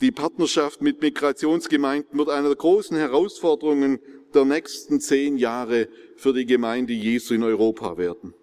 Die 0.00 0.12
Partnerschaft 0.12 0.82
mit 0.82 1.00
Migrationsgemeinden 1.00 2.18
wird 2.18 2.28
einer 2.28 2.48
der 2.48 2.56
großen 2.56 2.96
Herausforderungen 2.96 4.00
der 4.34 4.44
nächsten 4.44 5.00
zehn 5.00 5.36
Jahre 5.36 5.88
für 6.16 6.32
die 6.32 6.46
Gemeinde 6.46 6.92
Jesu 6.92 7.34
in 7.34 7.42
Europa 7.42 7.96
werden. 7.96 8.34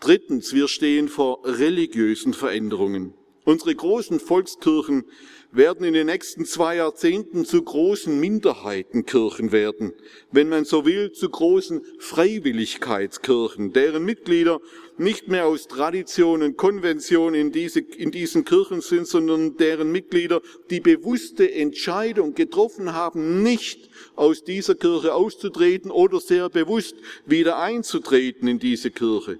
Drittens, 0.00 0.52
wir 0.52 0.68
stehen 0.68 1.08
vor 1.08 1.40
religiösen 1.44 2.34
Veränderungen. 2.34 3.14
Unsere 3.44 3.74
großen 3.74 4.20
Volkskirchen 4.20 5.04
werden 5.52 5.84
in 5.84 5.92
den 5.92 6.06
nächsten 6.06 6.46
zwei 6.46 6.76
Jahrzehnten 6.76 7.44
zu 7.44 7.62
großen 7.62 8.18
Minderheitenkirchen 8.18 9.52
werden, 9.52 9.92
wenn 10.30 10.48
man 10.48 10.64
so 10.64 10.86
will, 10.86 11.12
zu 11.12 11.28
großen 11.28 11.82
Freiwilligkeitskirchen, 11.98 13.74
deren 13.74 14.04
Mitglieder 14.04 14.60
nicht 14.96 15.28
mehr 15.28 15.46
aus 15.46 15.68
Tradition 15.68 16.42
und 16.42 16.56
Konvention 16.56 17.34
in, 17.34 17.52
diese, 17.52 17.80
in 17.80 18.10
diesen 18.10 18.46
Kirchen 18.46 18.80
sind, 18.80 19.06
sondern 19.06 19.58
deren 19.58 19.92
Mitglieder 19.92 20.40
die 20.70 20.80
bewusste 20.80 21.52
Entscheidung 21.52 22.34
getroffen 22.34 22.94
haben, 22.94 23.42
nicht 23.42 23.90
aus 24.16 24.44
dieser 24.44 24.74
Kirche 24.74 25.14
auszutreten 25.14 25.90
oder 25.90 26.18
sehr 26.20 26.48
bewusst 26.48 26.96
wieder 27.26 27.58
einzutreten 27.58 28.48
in 28.48 28.58
diese 28.58 28.90
Kirche. 28.90 29.38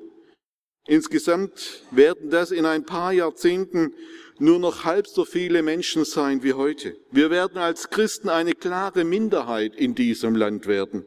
Insgesamt 0.86 1.84
werden 1.90 2.30
das 2.30 2.50
in 2.50 2.66
ein 2.66 2.84
paar 2.84 3.12
Jahrzehnten 3.12 3.94
nur 4.42 4.58
noch 4.58 4.84
halb 4.84 5.06
so 5.06 5.24
viele 5.24 5.62
Menschen 5.62 6.04
sein 6.04 6.42
wie 6.42 6.54
heute. 6.54 6.96
Wir 7.12 7.30
werden 7.30 7.58
als 7.58 7.90
Christen 7.90 8.28
eine 8.28 8.54
klare 8.54 9.04
Minderheit 9.04 9.76
in 9.76 9.94
diesem 9.94 10.34
Land 10.34 10.66
werden. 10.66 11.06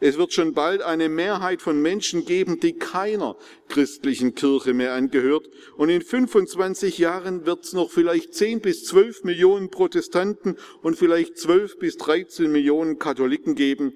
Es 0.00 0.16
wird 0.16 0.32
schon 0.32 0.54
bald 0.54 0.82
eine 0.82 1.10
Mehrheit 1.10 1.60
von 1.62 1.80
Menschen 1.80 2.24
geben, 2.24 2.60
die 2.60 2.72
keiner 2.72 3.36
christlichen 3.68 4.34
Kirche 4.34 4.72
mehr 4.72 4.94
angehört. 4.94 5.48
Und 5.76 5.90
in 5.90 6.00
25 6.00 6.98
Jahren 6.98 7.46
wird 7.46 7.64
es 7.64 7.74
noch 7.74 7.90
vielleicht 7.90 8.34
10 8.34 8.60
bis 8.60 8.84
12 8.84 9.24
Millionen 9.24 9.70
Protestanten 9.70 10.56
und 10.82 10.96
vielleicht 10.96 11.36
12 11.36 11.78
bis 11.78 11.96
13 11.98 12.50
Millionen 12.50 12.98
Katholiken 12.98 13.54
geben. 13.54 13.92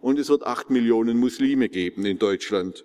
Und 0.00 0.18
es 0.18 0.28
wird 0.28 0.42
8 0.42 0.70
Millionen 0.70 1.18
Muslime 1.18 1.68
geben 1.70 2.04
in 2.04 2.18
Deutschland. 2.18 2.84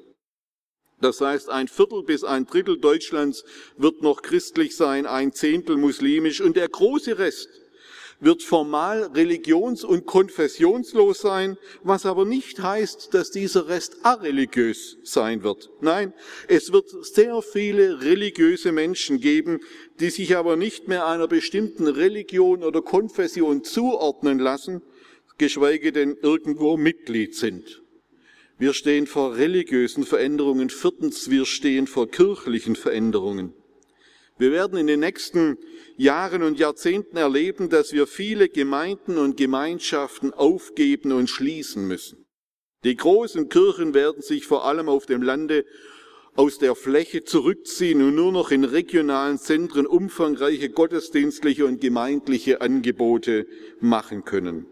Das 0.99 1.21
heißt, 1.21 1.49
ein 1.49 1.67
Viertel 1.67 2.03
bis 2.03 2.23
ein 2.23 2.45
Drittel 2.45 2.79
Deutschlands 2.79 3.45
wird 3.77 4.01
noch 4.01 4.21
christlich 4.21 4.75
sein, 4.75 5.05
ein 5.05 5.31
Zehntel 5.31 5.77
muslimisch 5.77 6.41
und 6.41 6.57
der 6.57 6.67
große 6.67 7.19
Rest 7.19 7.49
wird 8.19 8.41
formal 8.41 9.03
religions- 9.13 9.83
und 9.83 10.05
konfessionslos 10.05 11.21
sein, 11.21 11.57
was 11.83 12.05
aber 12.05 12.25
nicht 12.25 12.61
heißt, 12.61 13.13
dass 13.13 13.31
dieser 13.31 13.67
Rest 13.67 13.97
areligiös 14.03 14.97
sein 15.03 15.43
wird. 15.43 15.69
Nein, 15.81 16.13
es 16.47 16.71
wird 16.71 16.89
sehr 17.05 17.41
viele 17.41 18.01
religiöse 18.01 18.71
Menschen 18.71 19.19
geben, 19.19 19.59
die 19.99 20.09
sich 20.09 20.35
aber 20.35 20.55
nicht 20.55 20.87
mehr 20.87 21.05
einer 21.05 21.27
bestimmten 21.27 21.87
Religion 21.87 22.63
oder 22.63 22.81
Konfession 22.81 23.63
zuordnen 23.63 24.39
lassen, 24.39 24.81
geschweige 25.37 25.91
denn 25.91 26.17
irgendwo 26.19 26.77
Mitglied 26.77 27.35
sind. 27.35 27.83
Wir 28.59 28.73
stehen 28.73 29.05
vor 29.05 29.35
religiösen 29.35 30.03
Veränderungen. 30.03 30.71
Viertens, 30.71 31.29
wir 31.29 31.45
stehen 31.45 31.85
vor 31.85 32.09
kirchlichen 32.09 32.75
Veränderungen. 32.75 33.53
Wir 34.39 34.51
werden 34.51 34.79
in 34.79 34.87
den 34.87 34.99
nächsten 34.99 35.57
Jahren 35.95 36.41
und 36.41 36.57
Jahrzehnten 36.57 37.17
erleben, 37.17 37.69
dass 37.69 37.93
wir 37.93 38.07
viele 38.07 38.49
Gemeinden 38.49 39.17
und 39.17 39.37
Gemeinschaften 39.37 40.33
aufgeben 40.33 41.11
und 41.11 41.29
schließen 41.29 41.87
müssen. 41.87 42.25
Die 42.83 42.95
großen 42.95 43.49
Kirchen 43.49 43.93
werden 43.93 44.21
sich 44.21 44.45
vor 44.45 44.65
allem 44.65 44.89
auf 44.89 45.05
dem 45.05 45.21
Lande 45.21 45.65
aus 46.35 46.59
der 46.59 46.75
Fläche 46.75 47.23
zurückziehen 47.23 48.01
und 48.01 48.15
nur 48.15 48.31
noch 48.31 48.51
in 48.51 48.63
regionalen 48.63 49.39
Zentren 49.39 49.87
umfangreiche 49.87 50.69
gottesdienstliche 50.69 51.65
und 51.65 51.81
gemeindliche 51.81 52.61
Angebote 52.61 53.47
machen 53.79 54.23
können. 54.23 54.67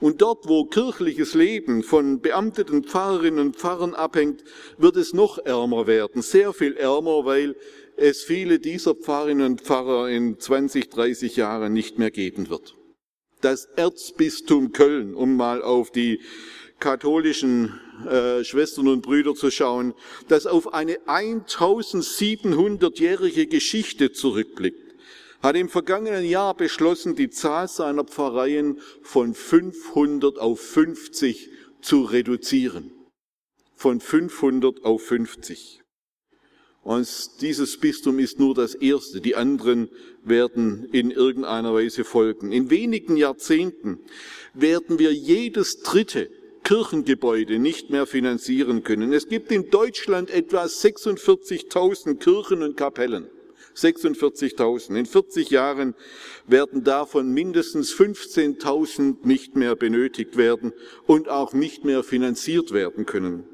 Und 0.00 0.22
dort, 0.22 0.48
wo 0.48 0.64
kirchliches 0.64 1.34
Leben 1.34 1.82
von 1.82 2.20
beamteten 2.20 2.84
Pfarrerinnen 2.84 3.40
und 3.40 3.56
Pfarrern 3.56 3.94
abhängt, 3.94 4.44
wird 4.76 4.94
es 4.96 5.12
noch 5.12 5.38
ärmer 5.38 5.88
werden, 5.88 6.22
sehr 6.22 6.52
viel 6.52 6.76
ärmer, 6.76 7.24
weil 7.24 7.56
es 7.96 8.22
viele 8.22 8.60
dieser 8.60 8.94
Pfarrerinnen 8.94 9.46
und 9.46 9.62
Pfarrer 9.62 10.08
in 10.08 10.38
20, 10.38 10.88
30 10.88 11.34
Jahren 11.34 11.72
nicht 11.72 11.98
mehr 11.98 12.12
geben 12.12 12.48
wird. 12.48 12.76
Das 13.40 13.64
Erzbistum 13.76 14.70
Köln, 14.72 15.14
um 15.14 15.36
mal 15.36 15.62
auf 15.62 15.90
die 15.90 16.20
katholischen 16.78 17.80
äh, 18.08 18.44
Schwestern 18.44 18.86
und 18.86 19.02
Brüder 19.02 19.34
zu 19.34 19.50
schauen, 19.50 19.94
das 20.28 20.46
auf 20.46 20.72
eine 20.72 20.98
1700-jährige 21.06 23.48
Geschichte 23.48 24.12
zurückblickt 24.12 24.87
hat 25.42 25.56
im 25.56 25.68
vergangenen 25.68 26.24
Jahr 26.24 26.54
beschlossen, 26.54 27.14
die 27.14 27.30
Zahl 27.30 27.68
seiner 27.68 28.04
Pfarreien 28.04 28.80
von 29.02 29.34
500 29.34 30.38
auf 30.38 30.60
50 30.60 31.50
zu 31.80 32.02
reduzieren. 32.02 32.90
Von 33.74 34.00
500 34.00 34.84
auf 34.84 35.02
50. 35.02 35.82
Und 36.82 37.42
dieses 37.42 37.76
Bistum 37.78 38.18
ist 38.18 38.38
nur 38.38 38.54
das 38.54 38.74
erste. 38.74 39.20
Die 39.20 39.36
anderen 39.36 39.90
werden 40.24 40.88
in 40.90 41.10
irgendeiner 41.10 41.74
Weise 41.74 42.02
folgen. 42.02 42.50
In 42.50 42.70
wenigen 42.70 43.16
Jahrzehnten 43.16 44.00
werden 44.54 44.98
wir 44.98 45.12
jedes 45.12 45.82
dritte 45.82 46.30
Kirchengebäude 46.64 47.58
nicht 47.58 47.90
mehr 47.90 48.06
finanzieren 48.06 48.84
können. 48.84 49.12
Es 49.12 49.28
gibt 49.28 49.52
in 49.52 49.70
Deutschland 49.70 50.30
etwa 50.30 50.64
46.000 50.64 52.16
Kirchen 52.16 52.62
und 52.62 52.76
Kapellen. 52.76 53.28
46.000. 53.78 54.96
In 54.96 55.06
40 55.06 55.50
Jahren 55.50 55.94
werden 56.46 56.84
davon 56.84 57.32
mindestens 57.32 57.94
15.000 57.94 59.26
nicht 59.26 59.56
mehr 59.56 59.76
benötigt 59.76 60.36
werden 60.36 60.72
und 61.06 61.28
auch 61.28 61.52
nicht 61.52 61.84
mehr 61.84 62.02
finanziert 62.02 62.72
werden 62.72 63.06
können. 63.06 63.44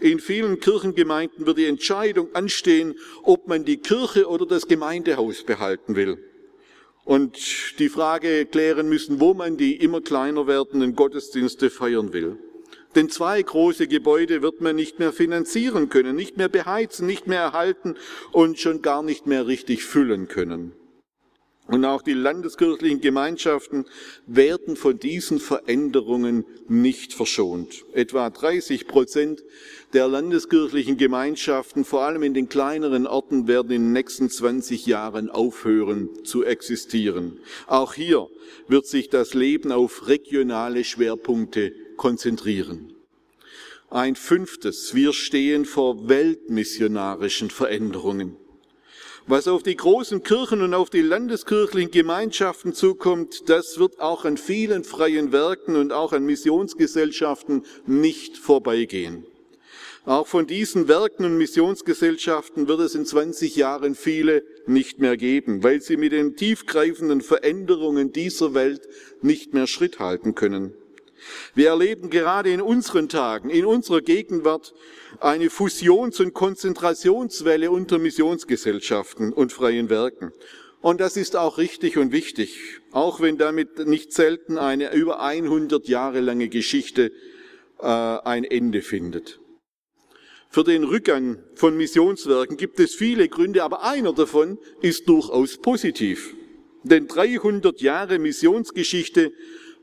In 0.00 0.18
vielen 0.18 0.60
Kirchengemeinden 0.60 1.46
wird 1.46 1.58
die 1.58 1.66
Entscheidung 1.66 2.34
anstehen, 2.34 2.94
ob 3.22 3.46
man 3.46 3.64
die 3.64 3.76
Kirche 3.76 4.28
oder 4.28 4.46
das 4.46 4.66
Gemeindehaus 4.66 5.44
behalten 5.44 5.94
will. 5.94 6.18
Und 7.04 7.78
die 7.78 7.88
Frage 7.88 8.44
klären 8.44 8.88
müssen, 8.88 9.20
wo 9.20 9.32
man 9.34 9.56
die 9.56 9.76
immer 9.76 10.00
kleiner 10.00 10.46
werdenden 10.46 10.94
Gottesdienste 10.94 11.70
feiern 11.70 12.12
will. 12.12 12.38
Denn 12.94 13.10
zwei 13.10 13.42
große 13.42 13.86
Gebäude 13.86 14.42
wird 14.42 14.60
man 14.60 14.76
nicht 14.76 14.98
mehr 14.98 15.12
finanzieren 15.12 15.88
können, 15.88 16.16
nicht 16.16 16.36
mehr 16.36 16.48
beheizen, 16.48 17.06
nicht 17.06 17.26
mehr 17.26 17.40
erhalten 17.40 17.96
und 18.32 18.58
schon 18.58 18.82
gar 18.82 19.02
nicht 19.02 19.26
mehr 19.26 19.46
richtig 19.46 19.84
füllen 19.84 20.28
können. 20.28 20.72
Und 21.68 21.84
auch 21.84 22.00
die 22.00 22.14
landeskirchlichen 22.14 23.02
Gemeinschaften 23.02 23.84
werden 24.26 24.74
von 24.74 24.98
diesen 24.98 25.38
Veränderungen 25.38 26.46
nicht 26.66 27.12
verschont. 27.12 27.84
Etwa 27.92 28.30
30 28.30 28.88
Prozent 28.88 29.44
der 29.92 30.08
landeskirchlichen 30.08 30.96
Gemeinschaften, 30.96 31.84
vor 31.84 32.04
allem 32.04 32.22
in 32.22 32.32
den 32.32 32.48
kleineren 32.48 33.06
Orten, 33.06 33.48
werden 33.48 33.70
in 33.70 33.82
den 33.82 33.92
nächsten 33.92 34.30
20 34.30 34.86
Jahren 34.86 35.28
aufhören 35.28 36.08
zu 36.24 36.42
existieren. 36.42 37.38
Auch 37.66 37.92
hier 37.92 38.28
wird 38.66 38.86
sich 38.86 39.10
das 39.10 39.34
Leben 39.34 39.70
auf 39.70 40.08
regionale 40.08 40.84
Schwerpunkte 40.84 41.74
konzentrieren. 41.98 42.94
Ein 43.90 44.16
fünftes, 44.16 44.94
wir 44.94 45.12
stehen 45.12 45.66
vor 45.66 46.08
weltmissionarischen 46.08 47.50
Veränderungen. 47.50 48.36
Was 49.26 49.46
auf 49.46 49.62
die 49.62 49.76
großen 49.76 50.22
Kirchen 50.22 50.62
und 50.62 50.72
auf 50.72 50.88
die 50.88 51.02
landeskirchlichen 51.02 51.90
Gemeinschaften 51.90 52.72
zukommt, 52.72 53.50
das 53.50 53.78
wird 53.78 54.00
auch 54.00 54.24
an 54.24 54.38
vielen 54.38 54.84
freien 54.84 55.32
Werken 55.32 55.76
und 55.76 55.92
auch 55.92 56.14
an 56.14 56.24
Missionsgesellschaften 56.24 57.66
nicht 57.86 58.38
vorbeigehen. 58.38 59.26
Auch 60.06 60.26
von 60.26 60.46
diesen 60.46 60.88
Werken 60.88 61.26
und 61.26 61.36
Missionsgesellschaften 61.36 62.68
wird 62.68 62.80
es 62.80 62.94
in 62.94 63.04
20 63.04 63.54
Jahren 63.56 63.94
viele 63.94 64.42
nicht 64.66 65.00
mehr 65.00 65.18
geben, 65.18 65.62
weil 65.62 65.82
sie 65.82 65.98
mit 65.98 66.12
den 66.12 66.34
tiefgreifenden 66.34 67.20
Veränderungen 67.20 68.12
dieser 68.12 68.54
Welt 68.54 68.88
nicht 69.20 69.52
mehr 69.52 69.66
Schritt 69.66 69.98
halten 69.98 70.34
können. 70.34 70.72
Wir 71.54 71.68
erleben 71.68 72.10
gerade 72.10 72.50
in 72.50 72.60
unseren 72.60 73.08
Tagen, 73.08 73.50
in 73.50 73.64
unserer 73.64 74.00
Gegenwart, 74.00 74.74
eine 75.20 75.50
Fusions- 75.50 76.20
und 76.20 76.34
Konzentrationswelle 76.34 77.70
unter 77.70 77.98
Missionsgesellschaften 77.98 79.32
und 79.32 79.52
freien 79.52 79.90
Werken. 79.90 80.32
Und 80.80 81.00
das 81.00 81.16
ist 81.16 81.34
auch 81.36 81.58
richtig 81.58 81.96
und 81.96 82.12
wichtig, 82.12 82.80
auch 82.92 83.20
wenn 83.20 83.36
damit 83.36 83.86
nicht 83.86 84.12
selten 84.12 84.58
eine 84.58 84.94
über 84.94 85.20
100 85.20 85.88
Jahre 85.88 86.20
lange 86.20 86.48
Geschichte 86.48 87.10
äh, 87.80 87.86
ein 87.86 88.44
Ende 88.44 88.82
findet. 88.82 89.40
Für 90.50 90.64
den 90.64 90.84
Rückgang 90.84 91.42
von 91.54 91.76
Missionswerken 91.76 92.56
gibt 92.56 92.80
es 92.80 92.94
viele 92.94 93.28
Gründe, 93.28 93.64
aber 93.64 93.82
einer 93.82 94.14
davon 94.14 94.58
ist 94.80 95.08
durchaus 95.08 95.58
positiv. 95.58 96.34
Denn 96.84 97.06
300 97.06 97.80
Jahre 97.82 98.18
Missionsgeschichte 98.18 99.32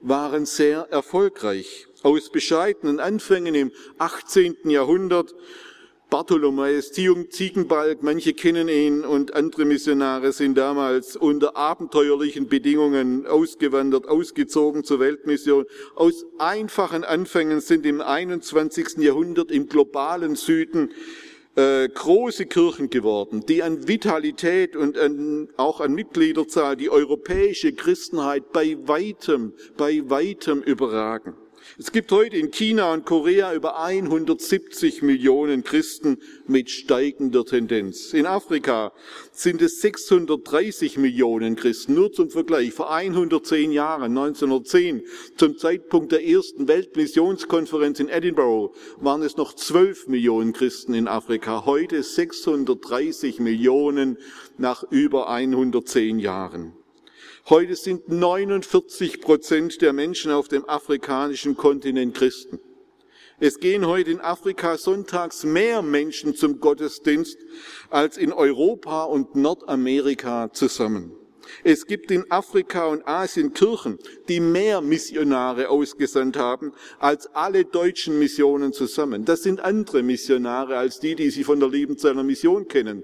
waren 0.07 0.45
sehr 0.45 0.87
erfolgreich. 0.91 1.87
Aus 2.03 2.29
bescheidenen 2.29 2.99
Anfängen 2.99 3.55
im 3.55 3.71
18. 3.97 4.69
Jahrhundert, 4.69 5.33
Bartholomäus 6.11 6.91
Ziegenbalg, 6.91 8.03
manche 8.03 8.33
kennen 8.33 8.69
ihn 8.69 9.03
und 9.03 9.33
andere 9.33 9.65
Missionare 9.65 10.31
sind 10.31 10.55
damals 10.55 11.15
unter 11.15 11.57
abenteuerlichen 11.57 12.47
Bedingungen 12.47 13.25
ausgewandert, 13.25 14.07
ausgezogen 14.07 14.83
zur 14.83 14.99
Weltmission. 14.99 15.65
Aus 15.95 16.25
einfachen 16.37 17.03
Anfängen 17.03 17.59
sind 17.59 17.87
im 17.87 18.01
21. 18.01 18.97
Jahrhundert 18.97 19.49
im 19.49 19.67
globalen 19.67 20.35
Süden 20.35 20.91
äh, 21.55 21.87
große 21.87 22.45
Kirchen 22.45 22.89
geworden, 22.89 23.45
die 23.47 23.63
an 23.63 23.87
Vitalität 23.87 24.75
und 24.75 24.97
an, 24.97 25.49
auch 25.57 25.81
an 25.81 25.93
Mitgliederzahl 25.93 26.75
die 26.75 26.89
europäische 26.89 27.73
Christenheit 27.73 28.51
bei 28.51 28.77
weitem, 28.85 29.53
bei 29.77 30.01
weitem 30.09 30.61
überragen. 30.61 31.35
Es 31.77 31.91
gibt 31.91 32.11
heute 32.13 32.37
in 32.37 32.51
China 32.51 32.93
und 32.93 33.05
Korea 33.05 33.53
über 33.53 33.83
170 33.83 35.01
Millionen 35.01 35.63
Christen 35.65 36.19
mit 36.47 36.69
steigender 36.69 37.43
Tendenz. 37.43 38.13
In 38.13 38.25
Afrika 38.25 38.93
sind 39.33 39.61
es 39.61 39.81
630 39.81 40.97
Millionen 40.97 41.57
Christen. 41.57 41.95
Nur 41.95 42.13
zum 42.13 42.29
Vergleich, 42.29 42.71
vor 42.71 42.93
110 42.93 43.73
Jahren, 43.73 44.17
1910, 44.17 45.03
zum 45.35 45.57
Zeitpunkt 45.57 46.13
der 46.13 46.25
ersten 46.25 46.69
Weltmissionskonferenz 46.69 47.99
in 47.99 48.07
Edinburgh, 48.07 48.73
waren 49.01 49.21
es 49.21 49.35
noch 49.35 49.53
12 49.53 50.07
Millionen 50.07 50.53
Christen 50.53 50.93
in 50.93 51.09
Afrika. 51.09 51.65
Heute 51.65 52.01
630 52.01 53.39
Millionen 53.39 54.17
nach 54.57 54.83
über 54.91 55.27
110 55.29 56.19
Jahren. 56.19 56.73
Heute 57.47 57.75
sind 57.75 58.09
49 58.09 59.21
Prozent 59.21 59.79
der 59.83 59.93
Menschen 59.93 60.31
auf 60.31 60.47
dem 60.47 60.67
afrikanischen 60.67 61.55
Kontinent 61.55 62.15
Christen. 62.15 62.59
Es 63.39 63.59
gehen 63.59 63.85
heute 63.85 64.09
in 64.09 64.19
Afrika 64.19 64.79
sonntags 64.79 65.43
mehr 65.43 65.83
Menschen 65.83 66.35
zum 66.35 66.59
Gottesdienst 66.59 67.37
als 67.91 68.17
in 68.17 68.33
Europa 68.33 69.03
und 69.03 69.35
Nordamerika 69.35 70.51
zusammen. 70.53 71.11
Es 71.63 71.85
gibt 71.85 72.09
in 72.09 72.31
Afrika 72.31 72.87
und 72.87 73.07
Asien 73.07 73.53
Kirchen, 73.53 73.99
die 74.27 74.39
mehr 74.39 74.81
Missionare 74.81 75.69
ausgesandt 75.69 76.37
haben 76.37 76.73
als 76.97 77.27
alle 77.27 77.63
deutschen 77.63 78.17
Missionen 78.17 78.73
zusammen. 78.73 79.23
Das 79.23 79.43
sind 79.43 79.59
andere 79.59 80.01
Missionare 80.01 80.77
als 80.77 80.99
die, 80.99 81.13
die 81.13 81.29
Sie 81.29 81.43
von 81.43 81.59
der 81.59 81.69
Liebenzeller 81.69 82.23
Mission 82.23 82.67
kennen. 82.67 83.03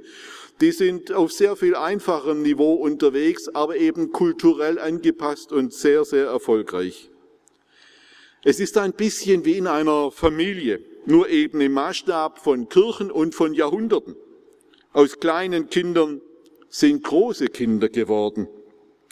Die 0.62 0.72
sind 0.72 1.12
auf 1.12 1.32
sehr 1.32 1.56
viel 1.56 1.76
einfacherem 1.76 2.44
Niveau 2.44 2.76
unterwegs, 2.76 3.50
aber 3.50 3.78
eben 3.78 4.12
kulturell 4.12 4.78
angepasst 4.78 5.52
und 5.52 5.74
sehr, 5.74 6.06
sehr 6.06 6.28
erfolgreich. 6.28 7.10
Es 8.44 8.60
ist 8.60 8.78
ein 8.78 8.94
bisschen 8.94 9.44
wie 9.44 9.58
in 9.58 9.66
einer 9.66 10.12
Familie, 10.12 10.80
nur 11.06 11.30
eben 11.30 11.62
im 11.62 11.74
Maßstab 11.74 12.40
von 12.40 12.70
Kirchen 12.70 13.10
und 13.10 13.34
von 13.34 13.56
Jahrhunderten. 13.56 14.16
Aus 14.94 15.20
kleinen 15.20 15.70
Kindern 15.70 16.22
sind 16.70 17.04
große 17.04 17.48
Kinder 17.48 17.90
geworden. 17.90 18.48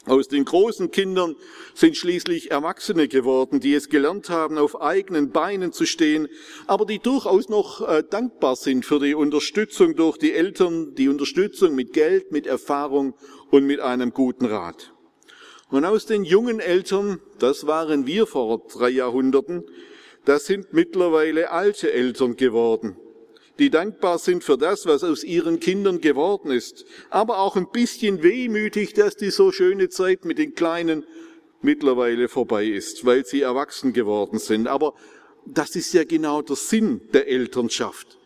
Aus 0.10 0.28
den 0.28 0.44
großen 0.44 0.90
Kindern 0.90 1.36
sind 1.76 1.96
schließlich 1.96 2.50
Erwachsene 2.50 3.08
geworden, 3.08 3.60
die 3.60 3.76
es 3.76 3.90
gelernt 3.90 4.32
haben, 4.32 4.58
auf 4.58 4.82
eigenen 4.82 5.30
Beinen 5.30 5.72
zu 5.72 5.86
stehen, 5.86 6.30
aber 6.66 6.88
die 6.88 6.98
durchaus 6.98 7.48
noch 7.48 7.88
äh, 7.88 8.04
dankbar 8.10 8.56
sind 8.56 8.86
für 8.86 9.00
die 9.00 9.14
Unterstützung 9.14 9.96
durch 9.96 10.18
die 10.18 10.34
Eltern, 10.34 10.96
die 10.96 11.10
Unterstützung 11.10 11.76
mit 11.76 11.94
Geld, 11.94 12.32
mit 12.32 12.48
Erfahrung 12.48 13.14
und 13.52 13.66
mit 13.66 13.82
einem 13.82 14.12
guten 14.12 14.46
Rat. 14.46 14.94
Und 15.70 15.86
aus 15.86 16.08
den 16.08 16.24
jungen 16.24 16.60
Eltern, 16.60 17.22
das 17.38 17.68
waren 17.68 18.08
wir 18.08 18.26
vor 18.26 18.66
drei 18.68 18.90
Jahrhunderten, 18.90 19.64
das 20.26 20.48
sind 20.48 20.74
mittlerweile 20.74 21.52
alte 21.52 21.94
Eltern 21.94 22.36
geworden 22.36 22.98
die 23.60 23.70
dankbar 23.70 24.18
sind 24.18 24.44
für 24.44 24.58
das, 24.58 24.86
was 24.86 25.04
aus 25.04 25.24
ihren 25.24 25.60
Kindern 25.60 26.02
geworden 26.02 26.52
ist, 26.52 26.86
aber 27.10 27.40
auch 27.40 27.56
ein 27.56 27.70
bisschen 27.72 28.24
wehmütig, 28.24 28.94
dass 28.94 29.16
die 29.16 29.30
so 29.30 29.52
schöne 29.52 29.90
Zeit 29.90 30.26
mit 30.26 30.38
den 30.38 30.56
Kleinen 30.56 31.06
mittlerweile 31.62 32.30
vorbei 32.30 32.66
ist, 32.66 33.06
weil 33.06 33.26
sie 33.26 33.42
erwachsen 33.42 33.94
geworden 33.94 34.40
sind. 34.40 34.68
Aber 34.68 34.94
das 35.46 35.76
ist 35.76 35.94
ja 35.94 36.04
genau 36.04 36.42
der 36.42 36.56
Sinn 36.56 37.02
der 37.14 37.28
Elternschaft, 37.28 38.18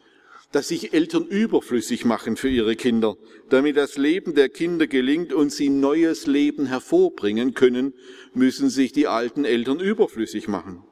dass 0.52 0.68
sich 0.68 0.94
Eltern 0.94 1.26
überflüssig 1.26 2.06
machen 2.06 2.38
für 2.38 2.50
ihre 2.50 2.76
Kinder, 2.76 3.18
damit 3.50 3.76
das 3.76 3.98
Leben 3.98 4.36
der 4.36 4.50
Kinder 4.50 4.86
gelingt 4.86 5.34
und 5.34 5.52
sie 5.52 5.70
neues 5.70 6.28
Leben 6.28 6.68
hervorbringen 6.68 7.56
können, 7.56 7.94
müssen 8.34 8.70
sich 8.70 8.92
die 8.92 9.08
alten 9.08 9.46
Eltern 9.46 9.80
überflüssig 9.80 10.48
machen. 10.48 10.84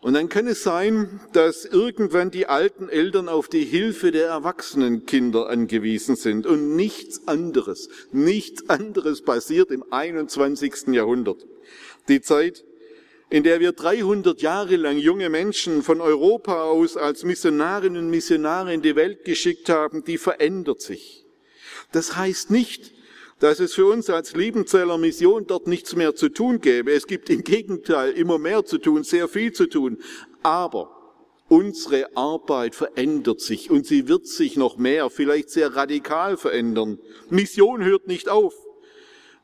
Und 0.00 0.14
dann 0.14 0.28
kann 0.28 0.46
es 0.46 0.62
sein, 0.62 1.20
dass 1.32 1.64
irgendwann 1.64 2.30
die 2.30 2.46
alten 2.46 2.88
Eltern 2.88 3.28
auf 3.28 3.48
die 3.48 3.64
Hilfe 3.64 4.12
der 4.12 4.28
erwachsenen 4.28 5.06
Kinder 5.06 5.48
angewiesen 5.48 6.14
sind 6.14 6.46
und 6.46 6.76
nichts 6.76 7.26
anderes, 7.26 7.88
nichts 8.12 8.68
anderes 8.68 9.22
passiert 9.22 9.72
im 9.72 9.84
21. 9.90 10.88
Jahrhundert. 10.88 11.44
Die 12.08 12.20
Zeit, 12.20 12.64
in 13.28 13.42
der 13.42 13.58
wir 13.58 13.72
300 13.72 14.40
Jahre 14.40 14.76
lang 14.76 14.98
junge 14.98 15.30
Menschen 15.30 15.82
von 15.82 16.00
Europa 16.00 16.62
aus 16.62 16.96
als 16.96 17.24
Missionarinnen 17.24 18.04
und 18.04 18.10
Missionare 18.10 18.72
in 18.72 18.82
die 18.82 18.94
Welt 18.94 19.24
geschickt 19.24 19.68
haben, 19.68 20.04
die 20.04 20.16
verändert 20.16 20.80
sich. 20.80 21.26
Das 21.90 22.16
heißt 22.16 22.52
nicht, 22.52 22.92
dass 23.38 23.60
es 23.60 23.74
für 23.74 23.86
uns 23.86 24.10
als 24.10 24.34
Liebenzeller 24.34 24.98
Mission 24.98 25.46
dort 25.46 25.66
nichts 25.66 25.94
mehr 25.94 26.14
zu 26.14 26.28
tun 26.28 26.60
gäbe. 26.60 26.92
Es 26.92 27.06
gibt 27.06 27.30
im 27.30 27.42
Gegenteil 27.42 28.12
immer 28.12 28.38
mehr 28.38 28.64
zu 28.64 28.78
tun, 28.78 29.04
sehr 29.04 29.28
viel 29.28 29.52
zu 29.52 29.66
tun. 29.66 29.98
Aber 30.42 30.90
unsere 31.48 32.16
Arbeit 32.16 32.74
verändert 32.74 33.40
sich 33.40 33.70
und 33.70 33.86
sie 33.86 34.08
wird 34.08 34.26
sich 34.26 34.56
noch 34.56 34.76
mehr, 34.76 35.08
vielleicht 35.10 35.50
sehr 35.50 35.74
radikal 35.74 36.36
verändern. 36.36 36.98
Mission 37.30 37.84
hört 37.84 38.06
nicht 38.06 38.28
auf. 38.28 38.54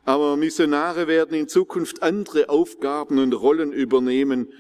Aber 0.05 0.37
Missionare 0.37 1.07
werden 1.07 1.37
in 1.37 1.49
Zukunft 1.49 2.03
andere 2.03 2.51
Aufgaben 2.51 3.19
und 3.19 3.33
Rollen 3.33 3.73
übernehmen 3.73 4.53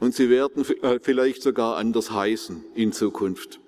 und 0.00 0.14
sie 0.14 0.28
werden 0.30 0.64
äh, 0.82 0.98
vielleicht 1.00 1.42
sogar 1.42 1.76
anders 1.76 2.10
heißen 2.10 2.64
in 2.74 2.92
Zukunft. 2.92 3.60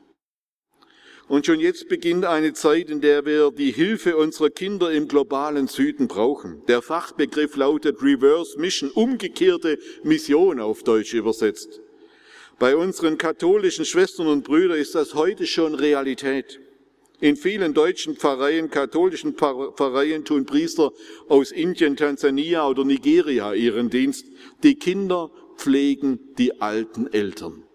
Und 1.29 1.45
schon 1.45 1.61
jetzt 1.61 1.88
beginnt 1.88 2.25
eine 2.25 2.55
Zeit, 2.55 2.88
in 2.88 3.03
der 3.03 3.27
wir 3.27 3.51
die 3.51 3.71
Hilfe 3.71 4.17
unserer 4.17 4.49
Kinder 4.49 4.91
im 4.91 5.09
globalen 5.09 5.69
Süden 5.69 6.09
brauchen. 6.09 6.62
Der 6.69 6.81
Fachbegriff 6.81 7.55
lautet 7.57 8.03
Reverse 8.03 8.59
Mission, 8.59 8.91
umgekehrte 8.91 9.79
Mission 10.03 10.59
auf 10.59 10.83
Deutsch 10.85 11.12
übersetzt. 11.12 11.81
Bei 12.59 12.75
unseren 12.77 13.19
katholischen 13.19 13.85
Schwestern 13.85 14.27
und 14.27 14.43
Brüdern 14.43 14.79
ist 14.79 14.95
das 14.95 15.14
heute 15.14 15.47
schon 15.47 15.75
Realität. 15.75 16.61
In 17.21 17.37
vielen 17.37 17.75
deutschen 17.75 18.17
Pfarreien, 18.17 18.71
katholischen 18.71 19.35
Pfarreien 19.35 20.25
tun 20.25 20.47
Priester 20.47 20.93
aus 21.29 21.53
Indien, 21.53 21.97
Tansania 21.97 22.67
oder 22.67 22.85
Nigeria 22.85 23.53
ihren 23.53 23.91
Dienst. 23.91 24.27
Die 24.62 24.77
Kinder 24.77 25.31
pflegen 25.57 26.21
die 26.38 26.61
alten 26.61 27.12
Eltern. 27.12 27.67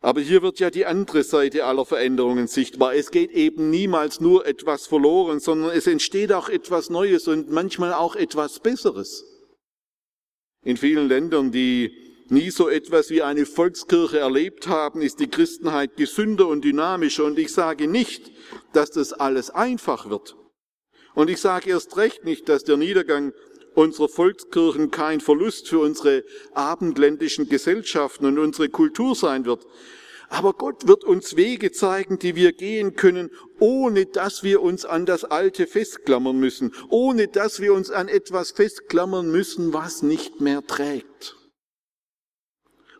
Aber 0.00 0.20
hier 0.20 0.42
wird 0.42 0.60
ja 0.60 0.70
die 0.70 0.86
andere 0.86 1.24
Seite 1.24 1.64
aller 1.64 1.84
Veränderungen 1.84 2.46
sichtbar. 2.46 2.94
Es 2.94 3.10
geht 3.10 3.32
eben 3.32 3.70
niemals 3.70 4.20
nur 4.20 4.46
etwas 4.46 4.86
verloren, 4.86 5.40
sondern 5.40 5.70
es 5.70 5.88
entsteht 5.88 6.32
auch 6.32 6.48
etwas 6.48 6.88
Neues 6.88 7.26
und 7.26 7.50
manchmal 7.50 7.92
auch 7.92 8.14
etwas 8.14 8.60
Besseres. 8.60 9.24
In 10.62 10.76
vielen 10.76 11.08
Ländern, 11.08 11.50
die 11.50 11.90
nie 12.28 12.50
so 12.50 12.68
etwas 12.68 13.10
wie 13.10 13.22
eine 13.22 13.46
Volkskirche 13.46 14.18
erlebt 14.18 14.68
haben, 14.68 15.02
ist 15.02 15.18
die 15.18 15.28
Christenheit 15.28 15.96
gesünder 15.96 16.46
und 16.46 16.64
dynamischer. 16.64 17.24
Und 17.24 17.38
ich 17.38 17.52
sage 17.52 17.88
nicht, 17.88 18.30
dass 18.72 18.90
das 18.90 19.12
alles 19.12 19.50
einfach 19.50 20.10
wird. 20.10 20.36
Und 21.14 21.30
ich 21.30 21.40
sage 21.40 21.70
erst 21.70 21.96
recht 21.96 22.24
nicht, 22.24 22.48
dass 22.48 22.62
der 22.62 22.76
Niedergang 22.76 23.32
unserer 23.78 24.08
Volkskirchen 24.08 24.90
kein 24.90 25.20
Verlust 25.20 25.68
für 25.68 25.78
unsere 25.78 26.24
abendländischen 26.52 27.48
Gesellschaften 27.48 28.26
und 28.26 28.38
unsere 28.38 28.68
Kultur 28.68 29.14
sein 29.14 29.44
wird. 29.44 29.64
Aber 30.30 30.52
Gott 30.52 30.86
wird 30.86 31.04
uns 31.04 31.36
Wege 31.36 31.72
zeigen, 31.72 32.18
die 32.18 32.34
wir 32.34 32.52
gehen 32.52 32.96
können, 32.96 33.30
ohne 33.60 34.04
dass 34.04 34.42
wir 34.42 34.60
uns 34.60 34.84
an 34.84 35.06
das 35.06 35.24
Alte 35.24 35.66
festklammern 35.66 36.38
müssen, 36.38 36.74
ohne 36.90 37.28
dass 37.28 37.60
wir 37.60 37.72
uns 37.72 37.90
an 37.90 38.08
etwas 38.08 38.50
festklammern 38.50 39.30
müssen, 39.30 39.72
was 39.72 40.02
nicht 40.02 40.40
mehr 40.40 40.66
trägt 40.66 41.36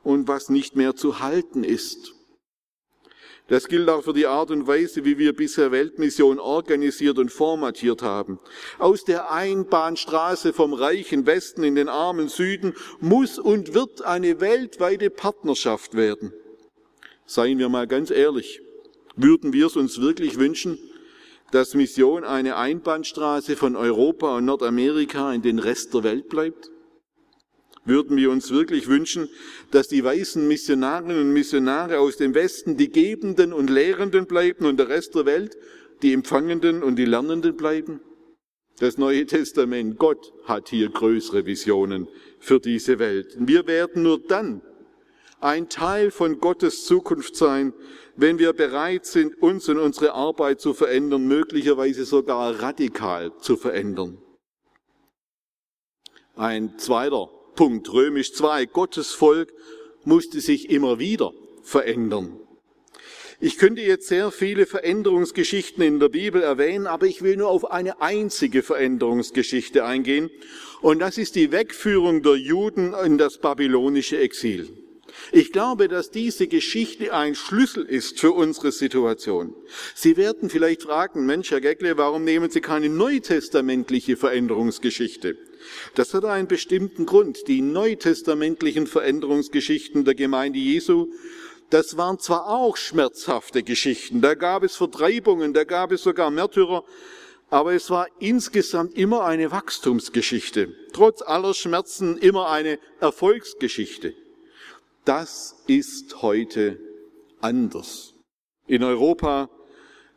und 0.02 0.26
was 0.26 0.48
nicht 0.48 0.74
mehr 0.74 0.96
zu 0.96 1.20
halten 1.20 1.64
ist. 1.64 2.17
Das 3.48 3.66
gilt 3.66 3.88
auch 3.88 4.04
für 4.04 4.12
die 4.12 4.26
Art 4.26 4.50
und 4.50 4.66
Weise, 4.66 5.06
wie 5.06 5.16
wir 5.16 5.34
bisher 5.34 5.72
Weltmission 5.72 6.38
organisiert 6.38 7.18
und 7.18 7.32
formatiert 7.32 8.02
haben. 8.02 8.38
Aus 8.78 9.04
der 9.04 9.32
Einbahnstraße 9.32 10.52
vom 10.52 10.74
reichen 10.74 11.24
Westen 11.24 11.64
in 11.64 11.74
den 11.74 11.88
armen 11.88 12.28
Süden 12.28 12.74
muss 13.00 13.38
und 13.38 13.72
wird 13.72 14.02
eine 14.02 14.40
weltweite 14.40 15.08
Partnerschaft 15.08 15.94
werden. 15.94 16.34
Seien 17.24 17.58
wir 17.58 17.70
mal 17.70 17.87
ganz 17.87 18.11
ehrlich, 18.11 18.61
würden 19.16 19.54
wir 19.54 19.66
es 19.66 19.76
uns 19.76 19.98
wirklich 19.98 20.38
wünschen, 20.38 20.78
dass 21.50 21.74
Mission 21.74 22.24
eine 22.24 22.56
Einbahnstraße 22.56 23.56
von 23.56 23.76
Europa 23.76 24.37
und 24.37 24.44
Nordamerika 24.44 25.32
in 25.32 25.40
den 25.40 25.58
Rest 25.58 25.94
der 25.94 26.04
Welt 26.04 26.28
bleibt? 26.28 26.70
Würden 27.88 28.16
wir 28.16 28.31
uns 28.31 28.51
wirklich 28.51 28.88
wünschen, 28.88 29.29
dass 29.70 29.88
die 29.88 30.05
weißen 30.05 30.46
Missionarinnen 30.46 31.20
und 31.20 31.33
Missionare 31.33 31.98
aus 31.98 32.16
dem 32.16 32.35
Westen 32.35 32.77
die 32.77 32.90
Gebenden 32.90 33.53
und 33.53 33.70
Lehrenden 33.70 34.27
bleiben 34.27 34.66
und 34.66 34.79
der 34.79 34.88
Rest 34.88 35.14
der 35.14 35.27
Welt 35.27 35.57
die 36.03 36.12
Empfangenden 36.12 36.83
und 36.83 36.96
die 36.96 37.05
Lernenden 37.05 37.57
bleiben? 37.57 38.01
Das 38.79 38.96
Neue 38.96 39.27
Testament, 39.27 39.98
Gott 39.98 40.33
hat 40.44 40.68
hier 40.68 40.88
größere 40.88 41.44
Visionen 41.46 42.07
für 42.38 42.61
diese 42.61 43.01
Welt. 43.01 43.37
Wir 43.38 43.66
werden 43.66 44.05
nur 44.05 44.20
dann 44.20 44.62
ein 45.40 45.68
Teil 45.68 46.11
von 46.11 46.38
Gottes 46.38 46.85
Zukunft 46.85 47.37
sein, 47.37 47.72
wenn 48.16 48.38
wir 48.38 48.53
bereit 48.53 49.07
sind, 49.07 49.40
uns 49.40 49.68
und 49.68 49.79
unsere 49.79 50.12
Arbeit 50.12 50.61
zu 50.61 50.74
verändern, 50.74 51.27
möglicherweise 51.27 52.05
sogar 52.05 52.61
radikal 52.61 53.33
zu 53.40 53.57
verändern. 53.57 54.18
Ein 56.35 56.79
zweiter 56.79 57.31
Punkt, 57.59 57.92
römisch 57.92 58.35
2, 58.35 58.66
Gottes 58.66 59.11
Volk 59.11 59.53
musste 60.05 60.40
sich 60.40 60.71
immer 60.71 61.01
wieder 61.01 61.33
verändern. 61.64 62.38
Ich 63.40 63.59
könnte 63.59 63.83
jetzt 63.83 64.07
sehr 64.07 64.31
viele 64.31 64.64
Veränderungsgeschichten 64.64 65.83
in 65.83 65.99
der 65.99 66.09
Bibel 66.09 66.40
erwähnen, 66.40 66.87
aber 66.87 67.07
ich 67.07 67.21
will 67.21 67.37
nur 67.37 67.49
auf 67.49 67.68
eine 67.68 68.01
einzige 68.01 68.62
Veränderungsgeschichte 68.62 69.85
eingehen. 69.85 70.31
Und 70.83 71.01
das 71.01 71.18
ist 71.18 71.35
die 71.35 71.51
Wegführung 71.51 72.23
der 72.23 72.37
Juden 72.37 72.94
in 72.94 73.18
das 73.18 73.38
babylonische 73.38 74.18
Exil. 74.18 74.68
Ich 75.33 75.51
glaube, 75.51 75.88
dass 75.88 76.12
diese 76.12 76.47
Geschichte 76.47 77.12
ein 77.12 77.35
Schlüssel 77.35 77.85
ist 77.85 78.21
für 78.21 78.31
unsere 78.31 78.71
Situation. 78.71 79.53
Sie 79.97 80.16
werden 80.16 80.49
vielleicht 80.49 80.83
fragen, 80.83 81.27
Mensch, 81.27 81.51
Herr 81.51 81.61
Geckle, 81.61 81.97
warum 81.97 82.23
nehmen 82.23 82.51
Sie 82.53 82.61
keine 82.61 82.88
neutestamentliche 82.88 84.16
Veränderungsgeschichte? 84.16 85.37
Das 85.94 86.14
hat 86.14 86.24
einen 86.24 86.48
bestimmten 86.48 87.07
Grund. 87.07 87.48
Die 87.48 87.61
neutestamentlichen 87.61 88.87
Veränderungsgeschichten 88.87 90.04
der 90.04 90.14
Gemeinde 90.14 90.59
Jesu 90.59 91.09
das 91.70 91.98
waren 91.98 92.18
zwar 92.18 92.48
auch 92.48 92.76
schmerzhafte 92.76 93.62
Geschichten, 93.62 94.20
da 94.22 94.35
gab 94.35 94.62
es 94.62 94.76
Vertreibungen, 94.76 95.52
da 95.52 95.64
gab 95.64 95.92
es 95.92 96.02
sogar 96.02 96.31
Märtyrer, 96.31 96.83
aber 97.50 97.74
es 97.74 97.90
war 97.90 98.09
insgesamt 98.18 98.96
immer 98.96 99.24
eine 99.24 99.50
Wachstumsgeschichte, 99.50 100.74
trotz 100.92 101.20
aller 101.22 101.52
Schmerzen 101.52 102.16
immer 102.16 102.50
eine 102.50 102.78
Erfolgsgeschichte. 103.00 104.14
Das 105.04 105.57
ist 105.66 106.22
heute 106.22 106.78
anders. 107.40 108.14
In 108.66 108.83
Europa 108.83 109.50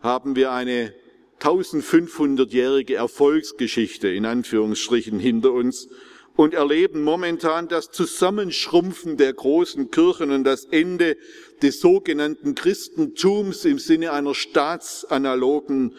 haben 0.01 0.35
wir 0.35 0.51
eine 0.51 0.93
1500-jährige 1.41 2.95
Erfolgsgeschichte 2.95 4.07
in 4.07 4.25
Anführungsstrichen 4.25 5.19
hinter 5.19 5.51
uns 5.51 5.89
und 6.35 6.53
erleben 6.53 7.03
momentan 7.03 7.67
das 7.67 7.91
Zusammenschrumpfen 7.91 9.17
der 9.17 9.33
großen 9.33 9.91
Kirchen 9.91 10.31
und 10.31 10.43
das 10.43 10.65
Ende 10.65 11.17
des 11.61 11.81
sogenannten 11.81 12.55
Christentums 12.55 13.65
im 13.65 13.79
Sinne 13.79 14.11
einer 14.11 14.33
staatsanalogen 14.33 15.93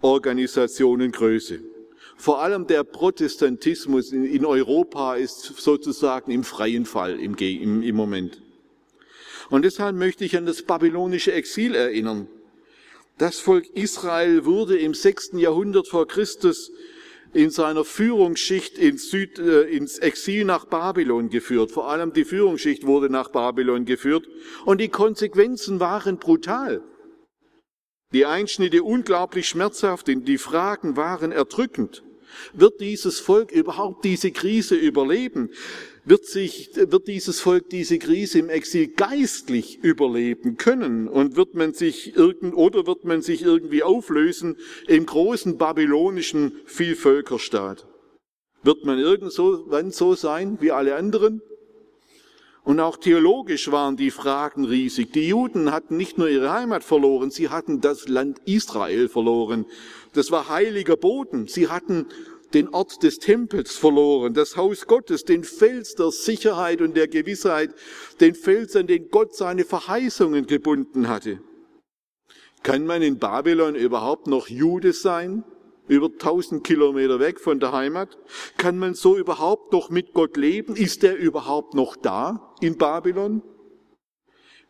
Organisationengröße. 0.00 1.60
Vor 2.16 2.40
allem 2.40 2.66
der 2.66 2.82
Protestantismus 2.82 4.12
in 4.12 4.44
Europa 4.44 5.16
ist 5.16 5.56
sozusagen 5.58 6.30
im 6.30 6.44
freien 6.44 6.86
Fall 6.86 7.20
im, 7.20 7.94
Moment. 7.94 8.40
Und 9.50 9.64
deshalb 9.64 9.96
möchte 9.96 10.24
ich 10.24 10.36
an 10.36 10.46
das 10.46 10.62
babylonische 10.62 11.32
Exil 11.32 11.74
erinnern. 11.74 12.26
Das 13.18 13.40
Volk 13.40 13.66
Israel 13.72 14.44
wurde 14.44 14.78
im 14.78 14.92
sechsten 14.92 15.38
Jahrhundert 15.38 15.88
vor 15.88 16.06
Christus 16.06 16.70
in 17.32 17.50
seiner 17.50 17.84
Führungsschicht 17.84 18.76
ins, 18.76 19.10
Süd, 19.10 19.38
äh, 19.38 19.62
ins 19.62 19.98
Exil 19.98 20.44
nach 20.44 20.66
Babylon 20.66 21.30
geführt. 21.30 21.70
Vor 21.70 21.88
allem 21.88 22.12
die 22.12 22.26
Führungsschicht 22.26 22.86
wurde 22.86 23.08
nach 23.08 23.30
Babylon 23.30 23.86
geführt 23.86 24.26
und 24.66 24.82
die 24.82 24.90
Konsequenzen 24.90 25.80
waren 25.80 26.18
brutal. 26.18 26.82
Die 28.12 28.26
Einschnitte 28.26 28.82
unglaublich 28.82 29.48
schmerzhaft, 29.48 30.08
die 30.08 30.38
Fragen 30.38 30.96
waren 30.96 31.32
erdrückend. 31.32 32.04
Wird 32.52 32.80
dieses 32.80 33.18
Volk 33.18 33.50
überhaupt 33.50 34.04
diese 34.04 34.30
Krise 34.30 34.76
überleben? 34.76 35.50
Wird, 36.06 36.24
sich, 36.24 36.70
wird 36.74 37.08
dieses 37.08 37.40
Volk 37.40 37.68
diese 37.68 37.98
Krise 37.98 38.38
im 38.38 38.48
Exil 38.48 38.86
geistlich 38.86 39.82
überleben 39.82 40.56
können 40.56 41.08
und 41.08 41.36
wird 41.36 41.54
man 41.54 41.74
sich 41.74 42.16
irgend, 42.16 42.54
oder 42.54 42.86
wird 42.86 43.04
man 43.04 43.22
sich 43.22 43.42
irgendwie 43.42 43.82
auflösen 43.82 44.56
im 44.86 45.04
großen 45.04 45.58
babylonischen 45.58 46.52
Vielvölkerstaat? 46.64 47.88
Wird 48.62 48.84
man 48.84 48.98
irgendwann 48.98 49.90
so 49.90 50.14
sein 50.14 50.58
wie 50.60 50.70
alle 50.70 50.94
anderen? 50.94 51.42
Und 52.62 52.80
auch 52.80 52.96
theologisch 52.96 53.70
waren 53.70 53.96
die 53.96 54.10
Fragen 54.10 54.64
riesig. 54.64 55.12
Die 55.12 55.28
Juden 55.28 55.70
hatten 55.70 55.96
nicht 55.96 56.18
nur 56.18 56.28
ihre 56.28 56.52
Heimat 56.52 56.82
verloren, 56.82 57.30
sie 57.30 57.48
hatten 57.48 57.80
das 57.80 58.08
Land 58.08 58.40
Israel 58.44 59.08
verloren. 59.08 59.66
Das 60.14 60.30
war 60.30 60.48
heiliger 60.48 60.96
Boden. 60.96 61.46
Sie 61.46 61.68
hatten 61.68 62.06
den 62.56 62.70
Ort 62.70 63.02
des 63.02 63.18
Tempels 63.18 63.76
verloren, 63.76 64.32
das 64.32 64.56
Haus 64.56 64.86
Gottes, 64.86 65.24
den 65.24 65.44
Fels 65.44 65.94
der 65.94 66.10
Sicherheit 66.10 66.80
und 66.80 66.96
der 66.96 67.06
Gewissheit, 67.06 67.74
den 68.20 68.34
Fels, 68.34 68.74
an 68.76 68.86
den 68.86 69.10
Gott 69.10 69.36
seine 69.36 69.64
Verheißungen 69.64 70.46
gebunden 70.46 71.06
hatte. 71.08 71.40
Kann 72.62 72.86
man 72.86 73.02
in 73.02 73.18
Babylon 73.18 73.74
überhaupt 73.74 74.26
noch 74.26 74.48
Jude 74.48 74.94
sein? 74.94 75.44
Über 75.86 76.16
tausend 76.16 76.64
Kilometer 76.64 77.20
weg 77.20 77.38
von 77.40 77.60
der 77.60 77.72
Heimat? 77.72 78.18
Kann 78.56 78.78
man 78.78 78.94
so 78.94 79.18
überhaupt 79.18 79.72
noch 79.72 79.90
mit 79.90 80.14
Gott 80.14 80.38
leben? 80.38 80.74
Ist 80.74 81.04
er 81.04 81.14
überhaupt 81.14 81.74
noch 81.74 81.94
da 81.94 82.54
in 82.60 82.78
Babylon? 82.78 83.42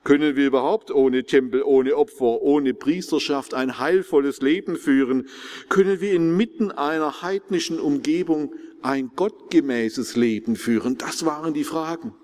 Können 0.07 0.37
wir 0.37 0.47
überhaupt 0.47 0.93
ohne 0.93 1.25
Tempel, 1.25 1.65
ohne 1.65 1.97
Opfer, 1.97 2.41
ohne 2.41 2.75
Priesterschaft 2.75 3.55
ein 3.55 3.81
heilvolles 3.81 4.41
Leben 4.41 4.77
führen? 4.77 5.29
Können 5.69 6.01
wir 6.01 6.13
inmitten 6.13 6.71
einer 6.71 7.23
heidnischen 7.23 7.81
Umgebung 7.81 8.55
ein 8.83 9.11
gottgemäßes 9.17 10.15
Leben 10.15 10.55
führen? 10.55 10.97
Das 10.97 11.27
waren 11.27 11.55
die 11.55 11.65
Fragen. 11.65 12.15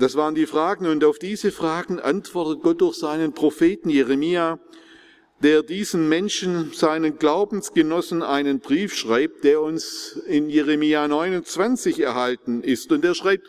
Das 0.00 0.16
waren 0.16 0.34
die 0.34 0.46
Fragen 0.46 0.88
und 0.88 1.04
auf 1.04 1.20
diese 1.20 1.52
Fragen 1.52 2.00
antwortet 2.00 2.64
Gott 2.64 2.80
durch 2.80 2.96
seinen 2.96 3.32
Propheten 3.32 3.88
Jeremia, 3.88 4.58
der 5.44 5.62
diesen 5.62 6.08
Menschen, 6.08 6.72
seinen 6.72 7.20
Glaubensgenossen, 7.20 8.24
einen 8.24 8.58
Brief 8.58 8.92
schreibt, 8.92 9.44
der 9.44 9.60
uns 9.60 10.20
in 10.26 10.50
Jeremia 10.50 11.06
29 11.06 12.00
erhalten 12.00 12.64
ist. 12.64 12.90
Und 12.90 13.04
er 13.04 13.14
schreibt, 13.14 13.46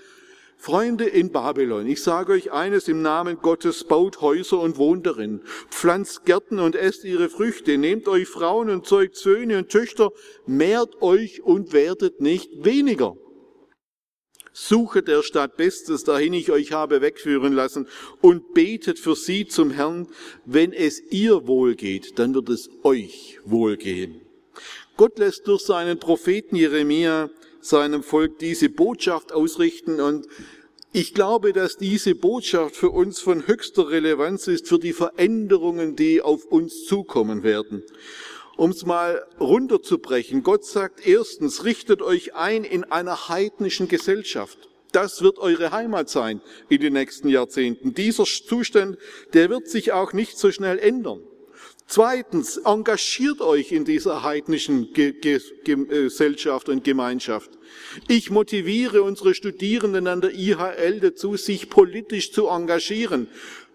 Freunde 0.62 1.06
in 1.06 1.32
Babylon, 1.32 1.88
ich 1.88 2.04
sage 2.04 2.34
euch 2.34 2.52
eines 2.52 2.90
im 2.90 3.02
Namen 3.02 3.38
Gottes, 3.42 3.86
baut 3.86 4.20
Häuser 4.20 4.60
und 4.60 4.78
wohnt 4.78 5.06
darin, 5.06 5.40
pflanzt 5.70 6.26
Gärten 6.26 6.60
und 6.60 6.76
esst 6.76 7.06
ihre 7.06 7.30
Früchte, 7.30 7.78
nehmt 7.78 8.10
euch 8.10 8.28
Frauen 8.28 8.70
und 8.70 8.86
zeugt 8.86 9.16
Söhne 9.16 9.60
und 9.60 9.70
Töchter, 9.70 10.12
mehrt 10.46 11.02
euch 11.02 11.42
und 11.42 11.72
werdet 11.72 12.20
nicht 12.20 12.66
weniger. 12.66 13.16
Suchet 14.52 15.08
der 15.08 15.24
Stadt 15.24 15.56
Bestes, 15.56 16.04
dahin 16.04 16.34
ich 16.34 16.52
euch 16.52 16.74
habe 16.74 17.00
wegführen 17.00 17.54
lassen, 17.54 17.88
und 18.20 18.54
betet 18.54 19.00
für 19.00 19.16
sie 19.16 19.48
zum 19.48 19.72
Herrn. 19.72 20.10
Wenn 20.44 20.74
es 20.74 21.02
ihr 21.10 21.48
wohlgeht, 21.48 22.20
dann 22.20 22.36
wird 22.36 22.50
es 22.50 22.70
euch 22.84 23.40
wohlgehen. 23.46 24.20
Gott 24.98 25.18
lässt 25.20 25.48
durch 25.48 25.62
seinen 25.62 25.98
Propheten 25.98 26.58
Jeremia 26.58 27.30
seinem 27.62 28.04
Volk 28.04 28.40
diese 28.40 28.70
Botschaft 28.70 29.32
ausrichten 29.32 30.00
und 30.00 30.28
ich 30.92 31.14
glaube, 31.14 31.54
dass 31.54 31.78
diese 31.78 32.16
Botschaft 32.16 32.76
für 32.76 32.90
uns 32.90 33.20
von 33.20 33.46
höchster 33.46 33.90
Relevanz 33.90 34.48
ist 34.48 34.68
für 34.68 34.80
die 34.80 34.94
Veränderungen, 34.94 35.96
die 35.96 36.22
auf 36.22 36.46
uns 36.46 36.86
zukommen 36.86 37.44
werden. 37.44 37.84
Um 38.58 38.72
es 38.72 38.86
mal 38.86 39.24
runterzubrechen, 39.40 40.42
Gott 40.42 40.66
sagt 40.66 41.06
erstens, 41.06 41.64
richtet 41.64 42.02
euch 42.02 42.34
ein 42.34 42.64
in 42.64 42.86
einer 42.86 43.30
heidnischen 43.30 43.88
Gesellschaft. 43.88 44.58
Das 44.92 45.22
wird 45.22 45.38
eure 45.38 45.72
Heimat 45.72 46.10
sein 46.10 46.42
in 46.70 46.82
den 46.82 46.94
nächsten 46.94 47.30
Jahrzehnten. 47.30 47.94
Dieser 47.94 48.26
Zustand, 48.26 48.98
der 49.34 49.52
wird 49.52 49.68
sich 49.68 49.92
auch 49.92 50.14
nicht 50.14 50.40
so 50.40 50.52
schnell 50.52 50.80
ändern. 50.80 51.22
Zweitens, 51.92 52.58
engagiert 52.58 53.42
euch 53.42 53.72
in 53.72 53.84
dieser 53.84 54.22
heidnischen 54.22 54.94
Ge 54.94 55.12
Gesellschaft 55.64 56.70
und 56.70 56.84
Gemeinschaft. 56.84 57.50
Ich 58.08 58.30
motiviere 58.30 59.02
unsere 59.02 59.34
Studierenden 59.34 60.06
an 60.06 60.22
der 60.22 60.36
IHL 60.36 61.00
dazu, 61.00 61.36
sich 61.36 61.68
politisch 61.68 62.32
zu 62.32 62.48
engagieren, 62.48 63.28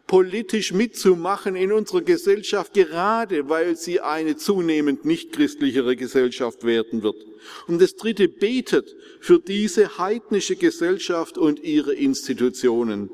politisch 0.06 0.72
mitzumachen 0.72 1.56
in 1.56 1.72
unserer 1.72 2.02
Gesellschaft, 2.02 2.72
gerade 2.72 3.48
weil 3.48 3.74
sie 3.74 4.00
eine 4.00 4.36
zunehmend 4.36 5.04
nicht 5.04 5.32
christlichere 5.32 5.96
Gesellschaft 5.96 6.62
werden 6.62 7.02
wird. 7.02 7.16
Und 7.66 7.82
das 7.82 7.96
dritte, 7.96 8.28
betet 8.28 8.94
für 9.18 9.40
diese 9.40 9.98
heidnische 9.98 10.54
Gesellschaft 10.54 11.36
und 11.36 11.64
ihre 11.64 11.94
Institutionen. 11.94 13.10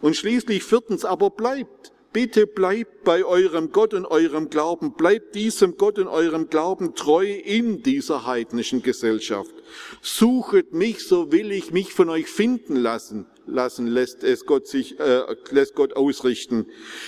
Und 0.00 0.14
schließlich 0.14 0.62
viertens, 0.62 1.04
aber 1.04 1.30
bleibt 1.30 1.91
Bitte 2.12 2.46
bleibt 2.46 3.04
bei 3.04 3.24
eurem 3.24 3.72
Gott 3.72 3.94
und 3.94 4.04
eurem 4.04 4.50
Glauben, 4.50 4.92
bleibt 4.92 5.34
diesem 5.34 5.78
Gott 5.78 5.98
und 5.98 6.08
eurem 6.08 6.50
Glauben 6.50 6.94
treu 6.94 7.24
in 7.26 7.82
dieser 7.82 8.26
heidnischen 8.26 8.82
Gesellschaft. 8.82 9.54
Suchet 10.02 10.74
mich, 10.74 11.06
so 11.06 11.32
will 11.32 11.50
ich 11.50 11.72
mich 11.72 11.94
von 11.94 12.10
euch 12.10 12.26
finden 12.26 12.76
lassen. 12.76 13.26
Lassen 13.46 13.86
lässt 13.86 14.24
es 14.24 14.44
Gott 14.44 14.68
sich, 14.68 15.00
äh, 15.00 15.22
lässt 15.50 15.74
Gott 15.74 15.94
ausrichten. 15.94 16.66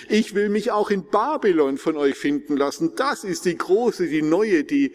Ich 0.08 0.34
will 0.34 0.48
mich 0.48 0.72
auch 0.72 0.90
in 0.90 1.04
Babylon 1.10 1.76
von 1.76 1.96
euch 1.98 2.16
finden 2.16 2.56
lassen. 2.56 2.94
Das 2.96 3.24
ist 3.24 3.44
die 3.44 3.58
große, 3.58 4.08
die 4.08 4.22
neue, 4.22 4.64
die 4.64 4.92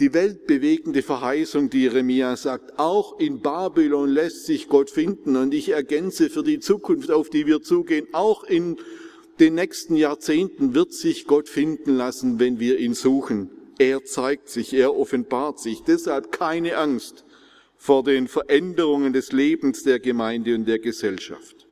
die 0.00 0.14
weltbewegende 0.14 1.02
Verheißung, 1.02 1.70
die 1.70 1.82
Jeremia 1.82 2.36
sagt, 2.36 2.78
auch 2.78 3.20
in 3.20 3.40
Babylon 3.40 4.08
lässt 4.08 4.46
sich 4.46 4.68
Gott 4.68 4.90
finden. 4.90 5.36
Und 5.36 5.54
ich 5.54 5.68
ergänze 5.68 6.28
für 6.28 6.42
die 6.42 6.58
Zukunft, 6.58 7.12
auf 7.12 7.30
die 7.30 7.46
wir 7.46 7.62
zugehen, 7.62 8.08
auch 8.12 8.42
in 8.42 8.78
den 9.40 9.54
nächsten 9.54 9.96
Jahrzehnten 9.96 10.74
wird 10.74 10.92
sich 10.92 11.26
Gott 11.26 11.48
finden 11.48 11.96
lassen, 11.96 12.38
wenn 12.38 12.60
wir 12.60 12.78
ihn 12.78 12.94
suchen. 12.94 13.50
Er 13.78 14.04
zeigt 14.04 14.48
sich, 14.48 14.74
er 14.74 14.94
offenbart 14.94 15.58
sich. 15.58 15.82
Deshalb 15.82 16.30
keine 16.32 16.76
Angst 16.76 17.24
vor 17.76 18.04
den 18.04 18.28
Veränderungen 18.28 19.12
des 19.12 19.32
Lebens 19.32 19.82
der 19.82 19.98
Gemeinde 19.98 20.54
und 20.54 20.66
der 20.66 20.78
Gesellschaft. 20.78 21.68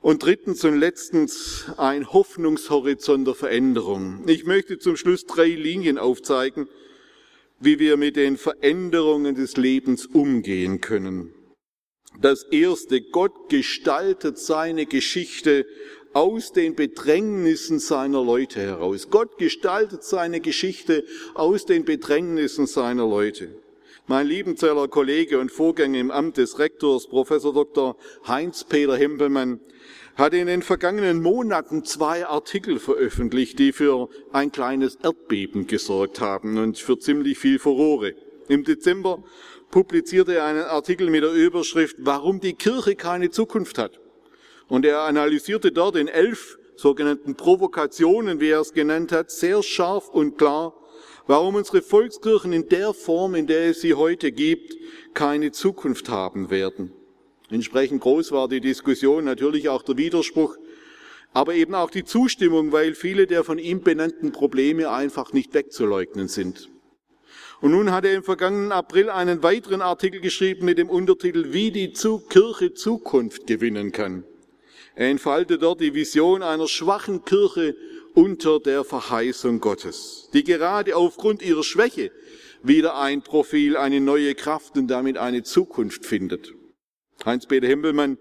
Und 0.00 0.22
drittens 0.22 0.64
und 0.64 0.78
letztens 0.78 1.66
ein 1.76 2.12
Hoffnungshorizont 2.12 3.26
der 3.26 3.34
Veränderung. 3.34 4.22
Ich 4.28 4.44
möchte 4.46 4.78
zum 4.78 4.96
Schluss 4.96 5.26
drei 5.26 5.48
Linien 5.48 5.98
aufzeigen, 5.98 6.68
wie 7.60 7.78
wir 7.80 7.96
mit 7.96 8.16
den 8.16 8.36
Veränderungen 8.36 9.34
des 9.34 9.56
Lebens 9.56 10.06
umgehen 10.06 10.80
können. 10.80 11.34
Das 12.20 12.44
erste, 12.44 13.00
Gott 13.00 13.48
gestaltet 13.48 14.38
seine 14.38 14.86
Geschichte 14.86 15.66
aus 16.12 16.52
den 16.52 16.74
Bedrängnissen 16.74 17.78
seiner 17.78 18.24
Leute 18.24 18.60
heraus. 18.60 19.08
Gott 19.10 19.38
gestaltet 19.38 20.04
seine 20.04 20.40
Geschichte 20.40 21.04
aus 21.34 21.66
den 21.66 21.84
Bedrängnissen 21.84 22.66
seiner 22.66 23.06
Leute. 23.06 23.50
Mein 24.06 24.26
liebenzeller 24.26 24.88
Kollege 24.88 25.38
und 25.38 25.52
Vorgänger 25.52 25.98
im 25.98 26.10
Amt 26.10 26.38
des 26.38 26.58
Rektors, 26.58 27.08
Professor 27.08 27.52
Dr. 27.52 27.94
Heinz-Peter 28.26 28.96
Hempelmann, 28.96 29.60
hat 30.16 30.32
in 30.32 30.46
den 30.46 30.62
vergangenen 30.62 31.22
Monaten 31.22 31.84
zwei 31.84 32.26
Artikel 32.26 32.78
veröffentlicht, 32.78 33.58
die 33.58 33.72
für 33.72 34.08
ein 34.32 34.50
kleines 34.50 34.96
Erdbeben 34.96 35.66
gesorgt 35.66 36.20
haben 36.20 36.56
und 36.56 36.78
für 36.78 36.98
ziemlich 36.98 37.38
viel 37.38 37.58
Furore. 37.58 38.14
Im 38.48 38.64
Dezember 38.64 39.22
publizierte 39.70 40.36
er 40.36 40.46
einen 40.46 40.64
Artikel 40.64 41.10
mit 41.10 41.22
der 41.22 41.32
Überschrift 41.32 41.96
Warum 41.98 42.40
die 42.40 42.54
Kirche 42.54 42.96
keine 42.96 43.30
Zukunft 43.30 43.76
hat. 43.76 44.00
Und 44.68 44.84
er 44.84 45.00
analysierte 45.00 45.72
dort 45.72 45.96
in 45.96 46.08
elf 46.08 46.58
sogenannten 46.76 47.34
Provokationen, 47.34 48.40
wie 48.40 48.50
er 48.50 48.60
es 48.60 48.72
genannt 48.72 49.12
hat, 49.12 49.30
sehr 49.30 49.62
scharf 49.62 50.08
und 50.08 50.38
klar, 50.38 50.74
warum 51.26 51.56
unsere 51.56 51.82
Volkskirchen 51.82 52.52
in 52.52 52.68
der 52.68 52.94
Form, 52.94 53.34
in 53.34 53.46
der 53.46 53.70
es 53.70 53.80
sie 53.80 53.94
heute 53.94 54.30
gibt, 54.30 54.76
keine 55.14 55.50
Zukunft 55.52 56.08
haben 56.08 56.50
werden. 56.50 56.92
Entsprechend 57.50 58.02
groß 58.02 58.30
war 58.32 58.48
die 58.48 58.60
Diskussion, 58.60 59.24
natürlich 59.24 59.68
auch 59.68 59.82
der 59.82 59.96
Widerspruch, 59.96 60.56
aber 61.32 61.54
eben 61.54 61.74
auch 61.74 61.90
die 61.90 62.04
Zustimmung, 62.04 62.72
weil 62.72 62.94
viele 62.94 63.26
der 63.26 63.44
von 63.44 63.58
ihm 63.58 63.80
benannten 63.80 64.32
Probleme 64.32 64.90
einfach 64.90 65.32
nicht 65.32 65.54
wegzuleugnen 65.54 66.28
sind. 66.28 66.68
Und 67.60 67.72
nun 67.72 67.90
hat 67.90 68.04
er 68.04 68.14
im 68.14 68.22
vergangenen 68.22 68.70
April 68.70 69.10
einen 69.10 69.42
weiteren 69.42 69.82
Artikel 69.82 70.20
geschrieben 70.20 70.64
mit 70.64 70.78
dem 70.78 70.88
Untertitel 70.88 71.52
Wie 71.52 71.72
die 71.72 71.92
Kirche 71.92 72.74
Zukunft 72.74 73.46
gewinnen 73.46 73.90
kann. 73.92 74.24
Er 74.98 75.10
entfaltet 75.10 75.62
dort 75.62 75.80
die 75.80 75.94
Vision 75.94 76.42
einer 76.42 76.66
schwachen 76.66 77.24
Kirche 77.24 77.76
unter 78.14 78.58
der 78.58 78.82
Verheißung 78.82 79.60
Gottes, 79.60 80.28
die 80.32 80.42
gerade 80.42 80.96
aufgrund 80.96 81.40
ihrer 81.40 81.62
Schwäche 81.62 82.10
wieder 82.64 82.98
ein 82.98 83.22
Profil, 83.22 83.76
eine 83.76 84.00
neue 84.00 84.34
Kraft 84.34 84.76
und 84.76 84.88
damit 84.88 85.16
eine 85.16 85.44
Zukunft 85.44 86.04
findet. 86.04 86.52
Heinz-Peter 87.24 87.68
Hempelmann 87.68 88.18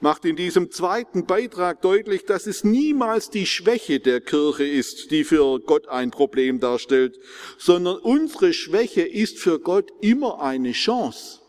macht 0.00 0.26
in 0.26 0.36
diesem 0.36 0.70
zweiten 0.70 1.24
Beitrag 1.24 1.80
deutlich, 1.80 2.26
dass 2.26 2.46
es 2.46 2.62
niemals 2.62 3.30
die 3.30 3.46
Schwäche 3.46 3.98
der 3.98 4.20
Kirche 4.20 4.66
ist, 4.66 5.10
die 5.10 5.24
für 5.24 5.58
Gott 5.60 5.88
ein 5.88 6.10
Problem 6.10 6.60
darstellt, 6.60 7.16
sondern 7.56 7.96
unsere 7.96 8.52
Schwäche 8.52 9.00
ist 9.00 9.38
für 9.38 9.60
Gott 9.60 9.90
immer 10.02 10.42
eine 10.42 10.72
Chance. 10.72 11.40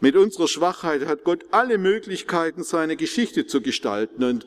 Mit 0.00 0.16
unserer 0.16 0.48
Schwachheit 0.48 1.06
hat 1.06 1.24
Gott 1.24 1.44
alle 1.50 1.76
Möglichkeiten, 1.76 2.64
seine 2.64 2.96
Geschichte 2.96 3.46
zu 3.46 3.60
gestalten. 3.60 4.24
Und 4.24 4.46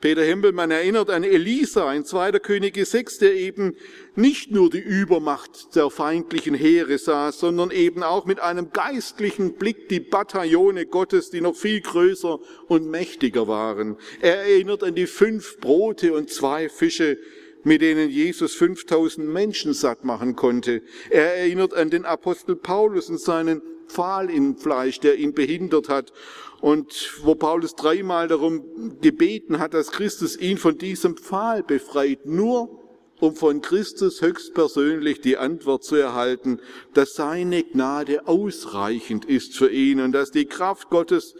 Peter 0.00 0.24
Hempelmann 0.24 0.70
erinnert 0.70 1.10
an 1.10 1.24
Elisa 1.24 1.92
in 1.92 2.04
2. 2.04 2.32
Könige 2.38 2.84
6, 2.84 3.18
der 3.18 3.34
eben 3.34 3.76
nicht 4.16 4.50
nur 4.50 4.70
die 4.70 4.78
Übermacht 4.78 5.74
der 5.76 5.90
feindlichen 5.90 6.54
Heere 6.54 6.98
sah, 6.98 7.32
sondern 7.32 7.70
eben 7.70 8.02
auch 8.02 8.24
mit 8.24 8.40
einem 8.40 8.72
geistlichen 8.72 9.54
Blick 9.54 9.88
die 9.88 10.00
Bataillone 10.00 10.86
Gottes, 10.86 11.30
die 11.30 11.40
noch 11.40 11.56
viel 11.56 11.80
größer 11.80 12.38
und 12.66 12.88
mächtiger 12.88 13.46
waren. 13.46 13.96
Er 14.20 14.38
erinnert 14.42 14.82
an 14.84 14.94
die 14.94 15.06
fünf 15.06 15.58
Brote 15.58 16.12
und 16.12 16.30
zwei 16.30 16.68
Fische, 16.68 17.18
mit 17.64 17.82
denen 17.82 18.08
Jesus 18.08 18.54
5000 18.54 19.28
Menschen 19.28 19.74
satt 19.74 20.04
machen 20.04 20.36
konnte. 20.36 20.82
Er 21.10 21.36
erinnert 21.36 21.74
an 21.74 21.90
den 21.90 22.04
Apostel 22.04 22.54
Paulus 22.54 23.10
und 23.10 23.20
seinen 23.20 23.62
Pfahl 23.88 24.30
im 24.30 24.56
Fleisch, 24.56 25.00
der 25.00 25.16
ihn 25.16 25.34
behindert 25.34 25.88
hat 25.88 26.12
und 26.60 27.18
wo 27.22 27.34
Paulus 27.34 27.74
dreimal 27.74 28.28
darum 28.28 28.98
gebeten 29.00 29.58
hat, 29.58 29.74
dass 29.74 29.90
Christus 29.90 30.36
ihn 30.36 30.58
von 30.58 30.78
diesem 30.78 31.16
Pfahl 31.16 31.62
befreit, 31.62 32.26
nur 32.26 32.78
um 33.20 33.34
von 33.34 33.60
Christus 33.60 34.22
höchstpersönlich 34.22 35.20
die 35.20 35.36
Antwort 35.36 35.84
zu 35.84 35.96
erhalten, 35.96 36.60
dass 36.94 37.14
seine 37.14 37.64
Gnade 37.64 38.28
ausreichend 38.28 39.24
ist 39.24 39.56
für 39.56 39.70
ihn 39.70 40.00
und 40.00 40.12
dass 40.12 40.30
die 40.30 40.46
Kraft 40.46 40.88
Gottes 40.90 41.34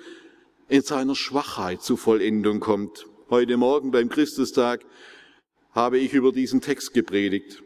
in 0.68 0.82
seiner 0.82 1.14
Schwachheit 1.14 1.82
zu 1.82 1.96
Vollendung 1.96 2.61
kommt. 2.61 3.06
Heute 3.30 3.56
Morgen 3.56 3.90
beim 3.90 4.08
Christustag 4.08 4.84
habe 5.72 5.98
ich 5.98 6.12
über 6.14 6.32
diesen 6.32 6.61
Text 6.61 6.94
gepredigt. 6.94 7.62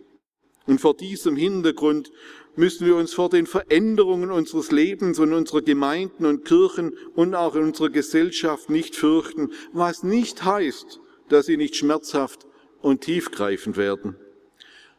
Und 0.66 0.80
vor 0.80 0.94
diesem 0.94 1.36
Hintergrund 1.36 2.12
müssen 2.54 2.86
wir 2.86 2.96
uns 2.96 3.14
vor 3.14 3.30
den 3.30 3.46
Veränderungen 3.46 4.30
unseres 4.30 4.70
Lebens 4.70 5.18
und 5.18 5.32
unserer 5.32 5.62
Gemeinden 5.62 6.26
und 6.26 6.44
Kirchen 6.44 6.96
und 7.14 7.34
auch 7.34 7.54
in 7.54 7.64
unserer 7.64 7.90
Gesellschaft 7.90 8.70
nicht 8.70 8.94
fürchten, 8.94 9.50
was 9.72 10.02
nicht 10.02 10.44
heißt, 10.44 11.00
dass 11.28 11.46
sie 11.46 11.56
nicht 11.56 11.76
schmerzhaft 11.76 12.46
und 12.80 13.00
tiefgreifend 13.00 13.76
werden. 13.76 14.16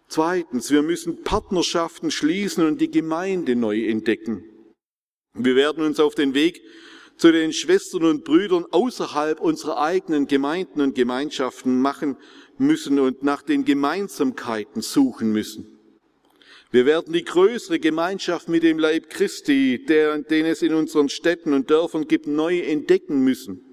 Zweitens, 0.08 0.70
wir 0.72 0.82
müssen 0.82 1.24
Partnerschaften 1.24 2.12
schließen 2.12 2.66
und 2.66 2.82
die 2.82 2.92
Gemeinde 2.92 3.56
neu 3.56 3.86
entdecken. 3.86 4.44
Wir 5.34 5.56
werden 5.56 5.84
uns 5.84 6.00
auf 6.00 6.14
den 6.14 6.34
Weg 6.34 6.62
zu 7.18 7.32
den 7.32 7.54
Schwestern 7.54 8.06
und 8.06 8.24
Brüdern 8.24 8.66
außerhalb 8.70 9.40
unserer 9.40 9.80
eigenen 9.80 10.28
Gemeinden 10.28 10.82
und 10.82 10.96
Gemeinschaften 10.96 11.82
machen 11.82 12.18
müssen 12.60 13.00
und 13.00 13.24
nach 13.24 13.42
den 13.42 13.66
Gemeinsamkeiten 13.66 14.82
suchen 14.82 15.32
müssen. 15.32 15.74
Wir 16.72 16.86
werden 16.86 17.14
die 17.14 17.24
größere 17.24 17.80
Gemeinschaft 17.80 18.50
mit 18.50 18.64
dem 18.64 18.80
Leib 18.80 19.10
Christi, 19.10 19.86
der, 19.88 20.18
den 20.20 20.46
es 20.46 20.64
in 20.64 20.74
unseren 20.74 21.08
Städten 21.08 21.54
und 21.54 21.70
Dörfern 21.70 22.08
gibt, 22.08 22.26
neu 22.26 22.60
entdecken 22.62 23.24
müssen. 23.24 23.64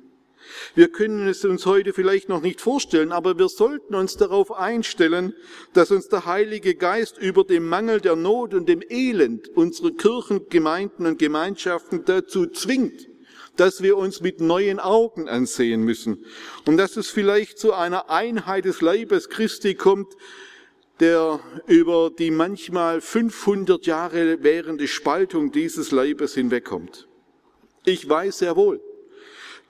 Wir 0.75 0.89
können 0.89 1.29
es 1.29 1.45
uns 1.45 1.67
heute 1.67 1.93
vielleicht 1.93 2.29
noch 2.29 2.43
nicht 2.43 2.61
vorstellen, 2.61 3.13
aber 3.13 3.39
wir 3.39 3.49
sollten 3.49 3.95
uns 3.95 4.17
darauf 4.17 4.53
einstellen, 4.53 5.35
dass 5.73 5.91
uns 5.91 6.09
der 6.09 6.27
Heilige 6.27 6.75
Geist 6.75 7.19
über 7.19 7.45
dem 7.45 7.69
Mangel 7.69 8.01
der 8.01 8.17
Not 8.17 8.55
und 8.55 8.69
dem 8.69 8.83
Elend 8.89 9.49
unsere 9.49 9.93
Kirchen, 9.93 10.49
Gemeinden 10.49 11.07
und 11.07 11.19
Gemeinschaften 11.19 12.05
dazu 12.05 12.47
zwingt, 12.47 13.09
dass 13.57 13.83
wir 13.83 13.97
uns 13.97 14.21
mit 14.21 14.41
neuen 14.41 14.81
Augen 14.81 15.29
ansehen 15.29 15.83
müssen 15.83 16.25
und 16.67 16.77
dass 16.77 16.97
es 16.97 17.11
vielleicht 17.11 17.59
zu 17.59 17.73
einer 17.73 18.11
Einheit 18.11 18.65
des 18.65 18.81
Leibes 18.81 19.29
Christi 19.29 19.75
kommt, 19.75 20.15
der 21.01 21.41
über 21.67 22.11
die 22.11 22.31
manchmal 22.31 23.01
500 23.01 23.87
Jahre 23.87 24.43
währende 24.43 24.87
Spaltung 24.87 25.51
dieses 25.51 25.91
Leibes 25.91 26.35
hinwegkommt. 26.35 27.09
Ich 27.85 28.07
weiß 28.07 28.39
sehr 28.39 28.57
wohl, 28.57 28.81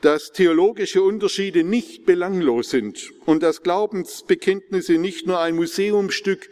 dass 0.00 0.32
theologische 0.32 1.02
Unterschiede 1.02 1.62
nicht 1.62 2.04
belanglos 2.04 2.70
sind 2.70 3.12
und 3.26 3.42
dass 3.42 3.62
Glaubensbekenntnisse 3.62 4.94
nicht 4.94 5.26
nur 5.26 5.38
ein 5.38 5.54
Museumstück 5.54 6.50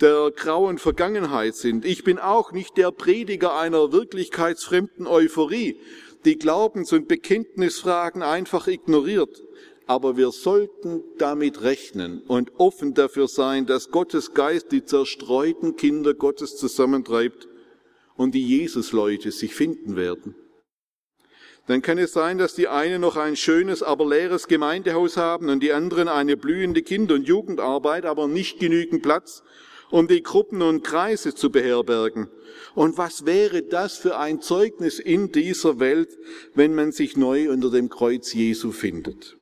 der 0.00 0.30
grauen 0.34 0.78
Vergangenheit 0.78 1.54
sind. 1.54 1.84
Ich 1.84 2.04
bin 2.04 2.18
auch 2.18 2.52
nicht 2.52 2.76
der 2.76 2.90
Prediger 2.90 3.56
einer 3.58 3.92
wirklichkeitsfremden 3.92 5.06
Euphorie, 5.06 5.78
die 6.24 6.38
Glaubens- 6.38 6.92
und 6.92 7.08
Bekenntnisfragen 7.08 8.22
einfach 8.22 8.66
ignoriert 8.66 9.42
aber 9.86 10.16
wir 10.16 10.30
sollten 10.30 11.02
damit 11.18 11.62
rechnen 11.62 12.22
und 12.22 12.52
offen 12.58 12.94
dafür 12.94 13.28
sein, 13.28 13.66
dass 13.66 13.90
Gottes 13.90 14.34
Geist 14.34 14.72
die 14.72 14.84
zerstreuten 14.84 15.76
Kinder 15.76 16.14
Gottes 16.14 16.56
zusammentreibt 16.56 17.48
und 18.16 18.34
die 18.34 18.46
Jesusleute 18.46 19.32
sich 19.32 19.54
finden 19.54 19.96
werden. 19.96 20.34
Dann 21.66 21.80
kann 21.80 21.98
es 21.98 22.12
sein, 22.12 22.38
dass 22.38 22.54
die 22.54 22.68
einen 22.68 23.00
noch 23.00 23.16
ein 23.16 23.36
schönes, 23.36 23.82
aber 23.82 24.08
leeres 24.08 24.48
Gemeindehaus 24.48 25.16
haben 25.16 25.48
und 25.48 25.60
die 25.60 25.72
anderen 25.72 26.08
eine 26.08 26.36
blühende 26.36 26.82
Kinder- 26.82 27.14
und 27.14 27.28
Jugendarbeit, 27.28 28.04
aber 28.04 28.26
nicht 28.26 28.58
genügend 28.58 29.02
Platz, 29.02 29.42
um 29.92 30.08
die 30.08 30.22
Gruppen 30.22 30.62
und 30.62 30.82
Kreise 30.82 31.34
zu 31.34 31.50
beherbergen. 31.50 32.28
Und 32.74 32.98
was 32.98 33.26
wäre 33.26 33.62
das 33.62 33.98
für 33.98 34.18
ein 34.18 34.40
Zeugnis 34.40 34.98
in 34.98 35.30
dieser 35.30 35.78
Welt, 35.78 36.16
wenn 36.54 36.74
man 36.74 36.90
sich 36.90 37.16
neu 37.16 37.50
unter 37.50 37.70
dem 37.70 37.88
Kreuz 37.88 38.32
Jesu 38.32 38.72
findet? 38.72 39.36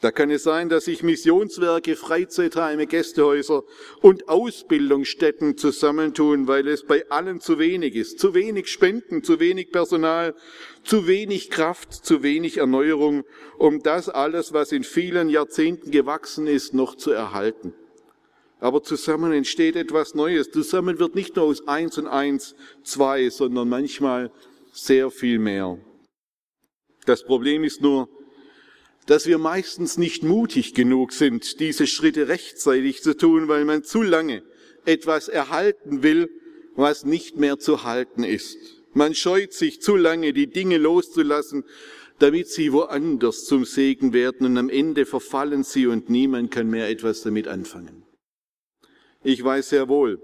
Da 0.00 0.10
kann 0.10 0.32
es 0.32 0.42
sein, 0.42 0.68
dass 0.68 0.86
sich 0.86 1.04
Missionswerke, 1.04 1.94
Freizeitheime, 1.94 2.88
Gästehäuser 2.88 3.62
und 4.00 4.28
Ausbildungsstätten 4.28 5.56
zusammentun, 5.56 6.48
weil 6.48 6.66
es 6.66 6.84
bei 6.84 7.08
allen 7.08 7.40
zu 7.40 7.60
wenig 7.60 7.94
ist. 7.94 8.18
Zu 8.18 8.34
wenig 8.34 8.66
Spenden, 8.66 9.22
zu 9.22 9.38
wenig 9.38 9.70
Personal, 9.70 10.34
zu 10.82 11.06
wenig 11.06 11.50
Kraft, 11.50 11.92
zu 11.92 12.24
wenig 12.24 12.56
Erneuerung, 12.56 13.22
um 13.58 13.80
das 13.80 14.08
alles, 14.08 14.52
was 14.52 14.72
in 14.72 14.82
vielen 14.82 15.28
Jahrzehnten 15.28 15.92
gewachsen 15.92 16.48
ist, 16.48 16.74
noch 16.74 16.96
zu 16.96 17.12
erhalten. 17.12 17.72
Aber 18.62 18.84
zusammen 18.84 19.32
entsteht 19.32 19.74
etwas 19.74 20.14
Neues. 20.14 20.52
Zusammen 20.52 21.00
wird 21.00 21.16
nicht 21.16 21.34
nur 21.34 21.46
aus 21.46 21.66
eins 21.66 21.98
und 21.98 22.06
eins 22.06 22.54
zwei, 22.84 23.28
sondern 23.28 23.68
manchmal 23.68 24.30
sehr 24.72 25.10
viel 25.10 25.40
mehr. 25.40 25.78
Das 27.04 27.24
Problem 27.24 27.64
ist 27.64 27.82
nur, 27.82 28.08
dass 29.06 29.26
wir 29.26 29.38
meistens 29.38 29.98
nicht 29.98 30.22
mutig 30.22 30.74
genug 30.74 31.12
sind, 31.12 31.58
diese 31.58 31.88
Schritte 31.88 32.28
rechtzeitig 32.28 33.02
zu 33.02 33.16
tun, 33.16 33.48
weil 33.48 33.64
man 33.64 33.82
zu 33.82 34.00
lange 34.00 34.44
etwas 34.84 35.26
erhalten 35.26 36.04
will, 36.04 36.30
was 36.76 37.04
nicht 37.04 37.38
mehr 37.38 37.58
zu 37.58 37.82
halten 37.82 38.22
ist. 38.22 38.58
Man 38.92 39.16
scheut 39.16 39.52
sich 39.52 39.82
zu 39.82 39.96
lange, 39.96 40.32
die 40.32 40.46
Dinge 40.46 40.78
loszulassen, 40.78 41.64
damit 42.20 42.46
sie 42.46 42.72
woanders 42.72 43.44
zum 43.44 43.64
Segen 43.64 44.12
werden 44.12 44.46
und 44.46 44.56
am 44.56 44.68
Ende 44.68 45.04
verfallen 45.04 45.64
sie 45.64 45.88
und 45.88 46.10
niemand 46.10 46.52
kann 46.52 46.70
mehr 46.70 46.88
etwas 46.88 47.22
damit 47.22 47.48
anfangen. 47.48 48.01
Ich 49.24 49.42
weiß 49.42 49.68
sehr 49.68 49.88
wohl, 49.88 50.20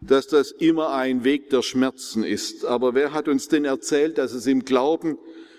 dass 0.00 0.26
das 0.26 0.50
immer 0.50 0.90
ein 0.90 1.24
Weg 1.24 1.50
der 1.50 1.62
Schmerzen 1.62 2.24
ist, 2.24 2.64
aber 2.64 2.94
wer 2.94 3.12
hat 3.12 3.28
uns 3.28 3.48
denn 3.48 3.64
erzählt, 3.64 4.18
dass 4.18 4.32
es 4.32 4.46
im 4.46 4.64
Glauben 4.64 5.18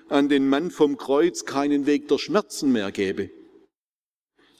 an 0.10 0.30
den 0.30 0.48
Mann 0.48 0.72
vom 0.72 0.98
Kreuz 0.98 1.46
keinen 1.46 1.86
Weg 1.86 2.08
der 2.08 2.18
Schmerzen 2.18 2.72
mehr 2.72 2.92
gäbe? 2.92 3.30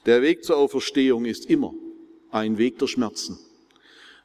Der 0.06 0.22
Weg 0.22 0.44
zur 0.44 0.56
Auferstehung 0.56 1.24
ist 1.24 1.46
immer 1.46 1.72
ein 2.30 2.58
Weg 2.58 2.78
der 2.78 2.88
Schmerzen. 2.88 3.38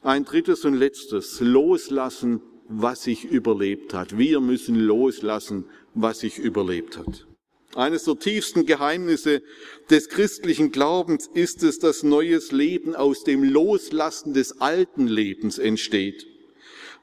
Ein 0.01 0.25
drittes 0.25 0.65
und 0.65 0.75
letztes, 0.75 1.39
loslassen, 1.41 2.41
was 2.67 3.03
sich 3.03 3.25
überlebt 3.25 3.93
hat. 3.93 4.17
Wir 4.17 4.39
müssen 4.39 4.75
loslassen, 4.75 5.65
was 5.93 6.19
sich 6.19 6.37
überlebt 6.37 6.97
hat. 6.97 7.27
Eines 7.75 8.05
der 8.05 8.17
tiefsten 8.17 8.65
Geheimnisse 8.65 9.43
des 9.89 10.09
christlichen 10.09 10.71
Glaubens 10.71 11.29
ist 11.33 11.61
es, 11.61 11.77
dass 11.77 12.01
neues 12.01 12.51
Leben 12.51 12.95
aus 12.95 13.23
dem 13.23 13.43
Loslassen 13.43 14.33
des 14.33 14.59
alten 14.59 15.07
Lebens 15.07 15.59
entsteht. 15.59 16.25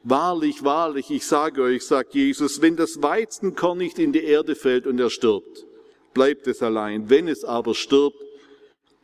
Wahrlich, 0.03 0.64
wahrlich, 0.64 1.11
ich 1.11 1.25
sage 1.25 1.62
euch, 1.62 1.85
sagt 1.85 2.14
Jesus, 2.14 2.62
wenn 2.62 2.77
das 2.77 3.03
Weizenkorn 3.03 3.79
nicht 3.79 3.99
in 3.99 4.12
die 4.12 4.25
Erde 4.25 4.55
fällt 4.57 4.87
und 4.87 4.99
er 4.99 5.11
stirbt, 5.11 5.67
bleibt 6.14 6.47
es 6.47 6.62
allein. 6.62 7.11
Wenn 7.11 7.29
es 7.29 7.45
aber 7.45 7.75
stirbt, 7.75 8.23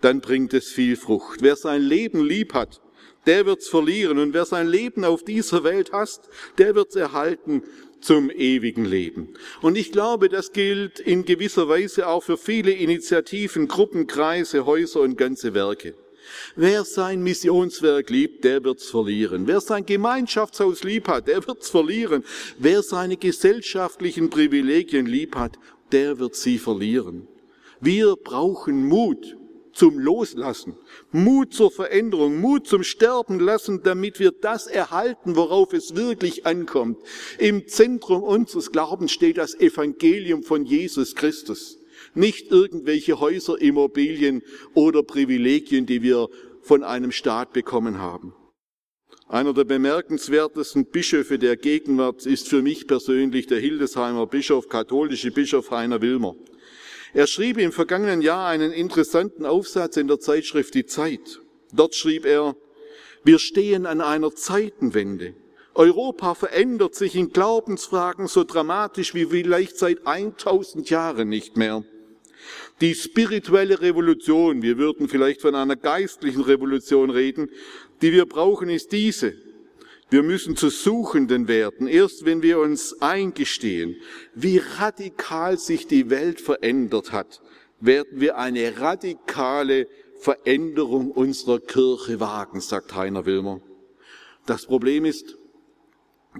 dann 0.00 0.20
bringt 0.20 0.54
es 0.54 0.68
viel 0.68 0.96
Frucht. 0.96 1.42
Wer 1.42 1.56
sein 1.56 1.82
Leben 1.82 2.24
lieb 2.24 2.54
hat, 2.54 2.80
der 3.26 3.46
wird's 3.46 3.68
verlieren. 3.68 4.18
Und 4.18 4.34
wer 4.34 4.44
sein 4.44 4.66
Leben 4.66 5.04
auf 5.04 5.24
dieser 5.24 5.64
Welt 5.64 5.92
hasst, 5.92 6.28
der 6.58 6.74
wird's 6.74 6.96
erhalten 6.96 7.62
zum 8.02 8.30
ewigen 8.30 8.84
Leben. 8.84 9.34
Und 9.60 9.76
ich 9.76 9.92
glaube, 9.92 10.28
das 10.28 10.52
gilt 10.52 11.00
in 11.00 11.24
gewisser 11.24 11.68
Weise 11.68 12.08
auch 12.08 12.22
für 12.22 12.36
viele 12.36 12.72
Initiativen, 12.72 13.68
Gruppen, 13.68 14.06
Kreise, 14.06 14.66
Häuser 14.66 15.00
und 15.00 15.16
ganze 15.16 15.54
Werke. 15.54 15.94
Wer 16.54 16.84
sein 16.84 17.22
Missionswerk 17.22 18.10
liebt, 18.10 18.44
der 18.44 18.62
wird's 18.64 18.90
verlieren. 18.90 19.46
Wer 19.46 19.60
sein 19.60 19.84
Gemeinschaftshaus 19.86 20.84
lieb 20.84 21.08
hat, 21.08 21.28
der 21.28 21.46
wird's 21.46 21.68
verlieren. 21.68 22.24
Wer 22.58 22.82
seine 22.82 23.16
gesellschaftlichen 23.16 24.30
Privilegien 24.30 25.06
lieb 25.06 25.36
hat, 25.36 25.58
der 25.90 26.18
wird 26.18 26.36
sie 26.36 26.58
verlieren. 26.58 27.28
Wir 27.80 28.14
brauchen 28.16 28.86
Mut, 28.86 29.36
zum 29.72 29.98
Loslassen, 29.98 30.76
Mut 31.10 31.54
zur 31.54 31.70
Veränderung, 31.70 32.40
Mut 32.40 32.66
zum 32.66 32.82
Sterben 32.82 33.40
lassen, 33.40 33.82
damit 33.82 34.18
wir 34.18 34.32
das 34.32 34.66
erhalten, 34.66 35.36
worauf 35.36 35.72
es 35.72 35.96
wirklich 35.96 36.46
ankommt. 36.46 36.98
Im 37.38 37.66
Zentrum 37.68 38.22
unseres 38.22 38.72
Glaubens 38.72 39.12
steht 39.12 39.38
das 39.38 39.54
Evangelium 39.58 40.42
von 40.42 40.64
Jesus 40.64 41.14
Christus, 41.14 41.78
nicht 42.14 42.50
irgendwelche 42.50 43.20
Häuser, 43.20 43.60
Immobilien 43.60 44.42
oder 44.74 45.02
Privilegien, 45.02 45.86
die 45.86 46.02
wir 46.02 46.28
von 46.62 46.82
einem 46.84 47.12
Staat 47.12 47.52
bekommen 47.52 47.98
haben. 47.98 48.34
Einer 49.28 49.54
der 49.54 49.64
bemerkenswertesten 49.64 50.84
Bischöfe 50.84 51.38
der 51.38 51.56
Gegenwart 51.56 52.26
ist 52.26 52.48
für 52.48 52.60
mich 52.60 52.86
persönlich 52.86 53.46
der 53.46 53.60
Hildesheimer 53.60 54.26
Bischof, 54.26 54.68
katholische 54.68 55.30
Bischof 55.30 55.70
Heiner 55.70 56.02
Wilmer. 56.02 56.34
Er 57.14 57.26
schrieb 57.26 57.58
im 57.58 57.72
vergangenen 57.72 58.22
Jahr 58.22 58.48
einen 58.48 58.72
interessanten 58.72 59.44
Aufsatz 59.44 59.98
in 59.98 60.08
der 60.08 60.18
Zeitschrift 60.18 60.74
Die 60.74 60.86
Zeit. 60.86 61.40
Dort 61.72 61.94
schrieb 61.94 62.24
er, 62.24 62.56
wir 63.22 63.38
stehen 63.38 63.84
an 63.84 64.00
einer 64.00 64.34
Zeitenwende. 64.34 65.34
Europa 65.74 66.34
verändert 66.34 66.94
sich 66.94 67.14
in 67.14 67.30
Glaubensfragen 67.30 68.28
so 68.28 68.44
dramatisch 68.44 69.14
wie 69.14 69.26
vielleicht 69.26 69.78
seit 69.78 70.06
1000 70.06 70.88
Jahren 70.88 71.28
nicht 71.28 71.56
mehr. 71.56 71.84
Die 72.80 72.94
spirituelle 72.94 73.80
Revolution, 73.82 74.62
wir 74.62 74.78
würden 74.78 75.08
vielleicht 75.08 75.42
von 75.42 75.54
einer 75.54 75.76
geistlichen 75.76 76.42
Revolution 76.42 77.10
reden, 77.10 77.50
die 78.00 78.12
wir 78.12 78.26
brauchen, 78.26 78.70
ist 78.70 78.90
diese. 78.90 79.34
Wir 80.12 80.22
müssen 80.22 80.56
zu 80.56 80.68
Suchenden 80.68 81.48
werden, 81.48 81.86
erst 81.86 82.26
wenn 82.26 82.42
wir 82.42 82.58
uns 82.58 83.00
eingestehen, 83.00 83.96
wie 84.34 84.60
radikal 84.76 85.56
sich 85.56 85.86
die 85.86 86.10
Welt 86.10 86.38
verändert 86.38 87.12
hat, 87.12 87.40
werden 87.80 88.20
wir 88.20 88.36
eine 88.36 88.78
radikale 88.78 89.88
Veränderung 90.20 91.10
unserer 91.10 91.60
Kirche 91.60 92.20
wagen, 92.20 92.60
sagt 92.60 92.94
Heiner 92.94 93.24
Wilmer. 93.24 93.62
Das 94.44 94.66
Problem 94.66 95.06
ist, 95.06 95.38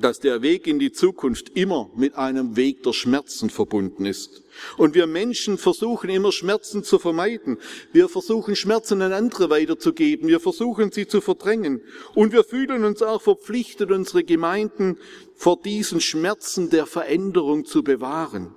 dass 0.00 0.20
der 0.20 0.40
Weg 0.40 0.66
in 0.66 0.78
die 0.78 0.92
Zukunft 0.92 1.50
immer 1.50 1.90
mit 1.94 2.14
einem 2.14 2.56
Weg 2.56 2.82
der 2.82 2.94
Schmerzen 2.94 3.50
verbunden 3.50 4.06
ist. 4.06 4.42
Und 4.78 4.94
wir 4.94 5.06
Menschen 5.06 5.58
versuchen 5.58 6.08
immer 6.08 6.32
Schmerzen 6.32 6.82
zu 6.82 6.98
vermeiden. 6.98 7.58
Wir 7.92 8.08
versuchen 8.08 8.56
Schmerzen 8.56 9.02
an 9.02 9.12
andere 9.12 9.50
weiterzugeben. 9.50 10.28
Wir 10.28 10.40
versuchen 10.40 10.92
sie 10.92 11.06
zu 11.06 11.20
verdrängen. 11.20 11.82
Und 12.14 12.32
wir 12.32 12.42
fühlen 12.42 12.84
uns 12.84 13.02
auch 13.02 13.20
verpflichtet, 13.20 13.90
unsere 13.90 14.24
Gemeinden 14.24 14.98
vor 15.34 15.60
diesen 15.60 16.00
Schmerzen 16.00 16.70
der 16.70 16.86
Veränderung 16.86 17.66
zu 17.66 17.82
bewahren. 17.82 18.54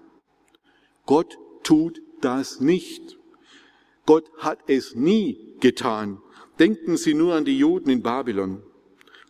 Gott 1.06 1.38
tut 1.64 2.02
das 2.22 2.62
nicht. 2.62 3.18
Gott 4.06 4.32
hat 4.38 4.60
es 4.68 4.96
nie 4.96 5.56
getan. 5.60 6.22
Denken 6.60 6.96
Sie 6.96 7.14
nur 7.14 7.34
an 7.34 7.44
die 7.44 7.58
Juden 7.58 7.90
in 7.90 8.02
Babylon. 8.02 8.64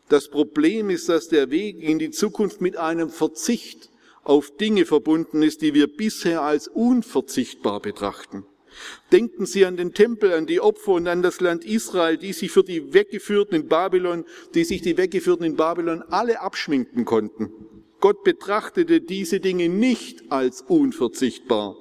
Das 0.10 0.30
Problem 0.30 0.90
ist, 0.90 1.10
dass 1.10 1.30
der 1.30 1.50
Weg 1.50 1.82
in 1.82 1.98
die 2.00 2.12
Zukunft 2.12 2.62
mit 2.62 2.78
einem 2.78 3.10
Verzicht 3.10 3.90
auf 4.24 4.56
Dinge 4.56 4.86
verbunden 4.86 5.42
ist, 5.42 5.62
die 5.62 5.74
wir 5.74 5.88
bisher 5.88 6.42
als 6.42 6.68
unverzichtbar 6.68 7.80
betrachten. 7.80 8.46
Denken 9.12 9.46
Sie 9.46 9.66
an 9.66 9.78
den 9.78 9.94
Tempel, 9.94 10.34
an 10.34 10.46
die 10.46 10.60
Opfer 10.60 10.94
und 10.94 11.08
an 11.08 11.22
das 11.22 11.40
Land 11.40 11.64
Israel, 11.64 12.18
die 12.18 12.34
sich 12.34 12.52
für 12.52 12.64
die 12.64 12.94
Weggeführten 12.94 13.62
in 13.62 13.68
Babylon, 13.68 14.26
die 14.54 14.64
sich 14.64 14.82
die 14.82 14.98
Weggeführten 14.98 15.46
in 15.46 15.56
Babylon 15.56 16.04
alle 16.10 16.42
abschminken 16.42 17.06
konnten. 17.06 17.52
Gott 18.02 18.24
betrachtete 18.24 19.02
diese 19.02 19.40
Dinge 19.40 19.70
nicht 19.70 20.32
als 20.32 20.62
unverzichtbar. 20.62 21.78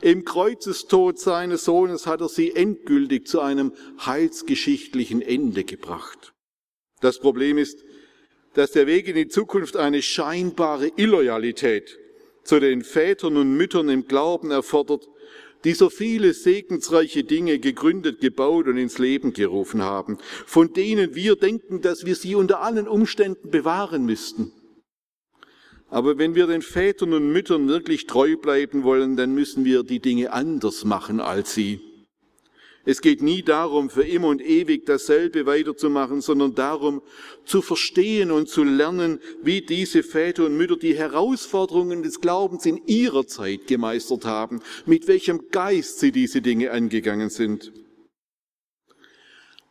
Im 0.00 0.24
Kreuzestod 0.24 1.18
seines 1.18 1.64
Sohnes 1.64 2.06
hat 2.06 2.20
er 2.20 2.28
sie 2.28 2.54
endgültig 2.54 3.26
zu 3.26 3.40
einem 3.40 3.72
heilsgeschichtlichen 4.06 5.20
Ende 5.22 5.64
gebracht. 5.64 6.32
Das 7.00 7.18
Problem 7.18 7.58
ist, 7.58 7.84
dass 8.54 8.72
der 8.72 8.86
Weg 8.86 9.08
in 9.08 9.14
die 9.14 9.28
Zukunft 9.28 9.76
eine 9.76 10.02
scheinbare 10.02 10.90
Illoyalität 10.96 11.98
zu 12.42 12.60
den 12.60 12.82
Vätern 12.82 13.36
und 13.36 13.56
Müttern 13.56 13.88
im 13.88 14.06
Glauben 14.06 14.50
erfordert, 14.50 15.08
die 15.64 15.74
so 15.74 15.90
viele 15.90 16.32
segensreiche 16.34 17.24
Dinge 17.24 17.58
gegründet, 17.58 18.20
gebaut 18.20 18.68
und 18.68 18.76
ins 18.76 18.98
Leben 18.98 19.32
gerufen 19.32 19.82
haben, 19.82 20.18
von 20.46 20.72
denen 20.72 21.14
wir 21.14 21.36
denken, 21.36 21.82
dass 21.82 22.06
wir 22.06 22.14
sie 22.14 22.34
unter 22.34 22.60
allen 22.60 22.88
Umständen 22.88 23.50
bewahren 23.50 24.06
müssten. 24.06 24.52
Aber 25.90 26.18
wenn 26.18 26.34
wir 26.34 26.46
den 26.46 26.62
Vätern 26.62 27.12
und 27.12 27.32
Müttern 27.32 27.68
wirklich 27.68 28.06
treu 28.06 28.36
bleiben 28.36 28.82
wollen, 28.84 29.16
dann 29.16 29.34
müssen 29.34 29.64
wir 29.64 29.82
die 29.82 30.00
Dinge 30.00 30.32
anders 30.32 30.84
machen 30.84 31.20
als 31.20 31.54
sie. 31.54 31.80
Es 32.88 33.02
geht 33.02 33.20
nie 33.20 33.42
darum, 33.42 33.90
für 33.90 34.02
immer 34.02 34.28
und 34.28 34.40
ewig 34.40 34.86
dasselbe 34.86 35.44
weiterzumachen, 35.44 36.22
sondern 36.22 36.54
darum, 36.54 37.02
zu 37.44 37.60
verstehen 37.60 38.30
und 38.30 38.48
zu 38.48 38.64
lernen, 38.64 39.20
wie 39.42 39.60
diese 39.60 40.02
Väter 40.02 40.46
und 40.46 40.56
Mütter 40.56 40.78
die 40.78 40.96
Herausforderungen 40.96 42.02
des 42.02 42.22
Glaubens 42.22 42.64
in 42.64 42.80
ihrer 42.86 43.26
Zeit 43.26 43.66
gemeistert 43.66 44.24
haben, 44.24 44.62
mit 44.86 45.06
welchem 45.06 45.50
Geist 45.50 45.98
sie 45.98 46.12
diese 46.12 46.40
Dinge 46.40 46.70
angegangen 46.70 47.28
sind. 47.28 47.72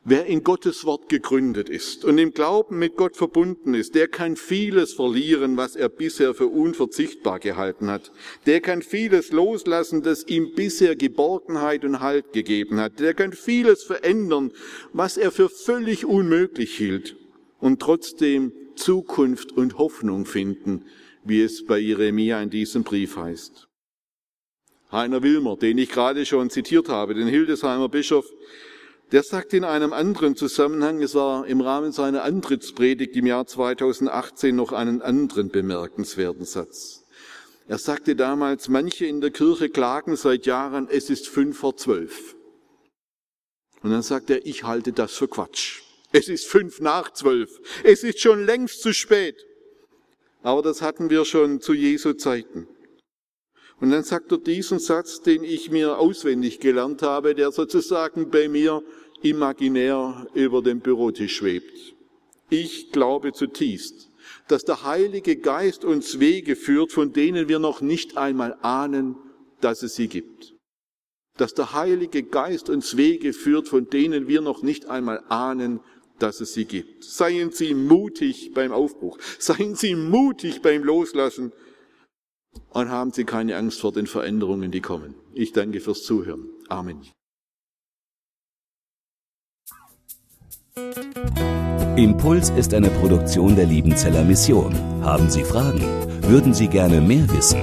Wer 0.09 0.25
in 0.25 0.41
Gottes 0.41 0.85
Wort 0.85 1.09
gegründet 1.09 1.67
ist 1.67 2.05
und 2.05 2.17
im 2.17 2.31
Glauben 2.31 2.79
mit 2.79 2.95
Gott 2.95 3.17
verbunden 3.17 3.73
ist, 3.73 3.93
der 3.93 4.07
kann 4.07 4.37
vieles 4.37 4.93
verlieren, 4.93 5.57
was 5.57 5.75
er 5.75 5.89
bisher 5.89 6.33
für 6.33 6.47
unverzichtbar 6.47 7.39
gehalten 7.39 7.89
hat. 7.89 8.13
Der 8.45 8.61
kann 8.61 8.81
vieles 8.81 9.33
loslassen, 9.33 10.03
das 10.03 10.23
ihm 10.23 10.53
bisher 10.55 10.95
Geborgenheit 10.95 11.83
und 11.83 11.99
Halt 11.99 12.31
gegeben 12.31 12.79
hat. 12.79 13.01
Der 13.01 13.13
kann 13.15 13.33
vieles 13.33 13.83
verändern, 13.83 14.53
was 14.93 15.17
er 15.17 15.29
für 15.29 15.49
völlig 15.49 16.05
unmöglich 16.05 16.77
hielt 16.77 17.17
und 17.59 17.81
trotzdem 17.81 18.53
Zukunft 18.77 19.51
und 19.51 19.77
Hoffnung 19.77 20.25
finden, 20.25 20.85
wie 21.25 21.41
es 21.41 21.65
bei 21.65 21.79
Jeremia 21.79 22.41
in 22.41 22.49
diesem 22.49 22.85
Brief 22.85 23.17
heißt. 23.17 23.67
Heiner 24.89 25.21
Wilmer, 25.21 25.57
den 25.57 25.77
ich 25.77 25.89
gerade 25.89 26.25
schon 26.25 26.49
zitiert 26.49 26.87
habe, 26.87 27.13
den 27.13 27.27
Hildesheimer 27.27 27.89
Bischof, 27.89 28.25
Der 29.13 29.23
sagt 29.23 29.53
in 29.53 29.63
einem 29.63 29.93
anderen 29.93 30.35
Zusammenhang, 30.35 31.01
es 31.01 31.15
war 31.15 31.47
im 31.47 31.61
Rahmen 31.61 31.93
seiner 31.93 32.23
Antrittspredigt 32.23 33.15
im 33.15 33.25
Jahr 33.25 33.47
2018 33.47 34.53
noch 34.53 34.73
einen 34.73 35.01
anderen 35.01 35.47
bemerkenswerten 35.47 36.43
Satz. 36.43 37.05
Er 37.69 37.77
sagte 37.77 38.17
damals, 38.17 38.67
manche 38.67 39.05
in 39.05 39.21
der 39.21 39.31
Kirche 39.31 39.69
klagen 39.69 40.17
seit 40.17 40.45
Jahren, 40.45 40.89
es 40.89 41.09
ist 41.09 41.29
fünf 41.29 41.57
vor 41.57 41.77
zwölf. 41.77 42.35
Und 43.81 43.91
dann 43.91 44.01
sagt 44.01 44.29
er, 44.29 44.45
ich 44.45 44.63
halte 44.63 44.91
das 44.91 45.13
für 45.13 45.29
Quatsch. 45.29 45.83
Es 46.11 46.27
ist 46.27 46.45
fünf 46.45 46.81
nach 46.81 47.13
zwölf. 47.13 47.49
Es 47.85 48.03
ist 48.03 48.19
schon 48.19 48.45
längst 48.45 48.81
zu 48.81 48.93
spät. 48.93 49.45
Aber 50.43 50.61
das 50.61 50.81
hatten 50.81 51.09
wir 51.09 51.23
schon 51.23 51.61
zu 51.61 51.73
Jesu 51.73 52.13
Zeiten. 52.13 52.67
Und 53.79 53.91
dann 53.91 54.03
sagt 54.03 54.31
er 54.31 54.39
diesen 54.39 54.79
Satz, 54.79 55.21
den 55.21 55.43
ich 55.43 55.69
mir 55.69 55.99
auswendig 55.99 56.59
gelernt 56.59 57.03
habe, 57.03 57.35
der 57.35 57.51
sozusagen 57.51 58.31
bei 58.31 58.47
mir 58.49 58.83
imaginär 59.21 60.27
über 60.33 60.61
dem 60.61 60.79
Bürotisch 60.79 61.37
schwebt. 61.37 61.95
Ich 62.49 62.91
glaube 62.91 63.33
zutiefst, 63.33 64.09
dass 64.47 64.63
der 64.63 64.83
Heilige 64.83 65.35
Geist 65.35 65.85
uns 65.85 66.19
Wege 66.19 66.55
führt, 66.55 66.91
von 66.91 67.13
denen 67.13 67.47
wir 67.49 67.59
noch 67.59 67.81
nicht 67.81 68.17
einmal 68.17 68.57
ahnen, 68.61 69.15
dass 69.61 69.83
es 69.83 69.95
sie 69.95 70.07
gibt. 70.07 70.55
Dass 71.37 71.53
der 71.53 71.73
Heilige 71.73 72.23
Geist 72.23 72.69
uns 72.69 72.97
Wege 72.97 73.33
führt, 73.33 73.67
von 73.67 73.89
denen 73.89 74.27
wir 74.27 74.41
noch 74.41 74.63
nicht 74.63 74.87
einmal 74.87 75.23
ahnen, 75.29 75.81
dass 76.19 76.41
es 76.41 76.53
sie 76.53 76.65
gibt. 76.65 77.03
Seien 77.03 77.51
Sie 77.51 77.75
mutig 77.75 78.51
beim 78.53 78.71
Aufbruch. 78.71 79.19
Seien 79.37 79.75
Sie 79.75 79.93
mutig 79.93 80.61
beim 80.63 80.83
Loslassen. 80.83 81.51
Und 82.69 82.89
haben 82.89 83.11
Sie 83.11 83.23
keine 83.23 83.57
Angst 83.57 83.81
vor 83.81 83.91
den 83.91 84.07
Veränderungen, 84.07 84.71
die 84.71 84.81
kommen. 84.81 85.15
Ich 85.33 85.53
danke 85.53 85.79
fürs 85.79 86.03
Zuhören. 86.03 86.49
Amen. 86.69 87.01
Impuls 91.95 92.49
ist 92.51 92.73
eine 92.73 92.89
Produktion 92.89 93.55
der 93.55 93.65
Liebenzeller 93.65 94.23
Mission. 94.23 94.73
Haben 95.01 95.29
Sie 95.29 95.43
Fragen? 95.43 95.81
Würden 96.21 96.53
Sie 96.53 96.67
gerne 96.67 97.01
mehr 97.01 97.29
wissen? 97.31 97.59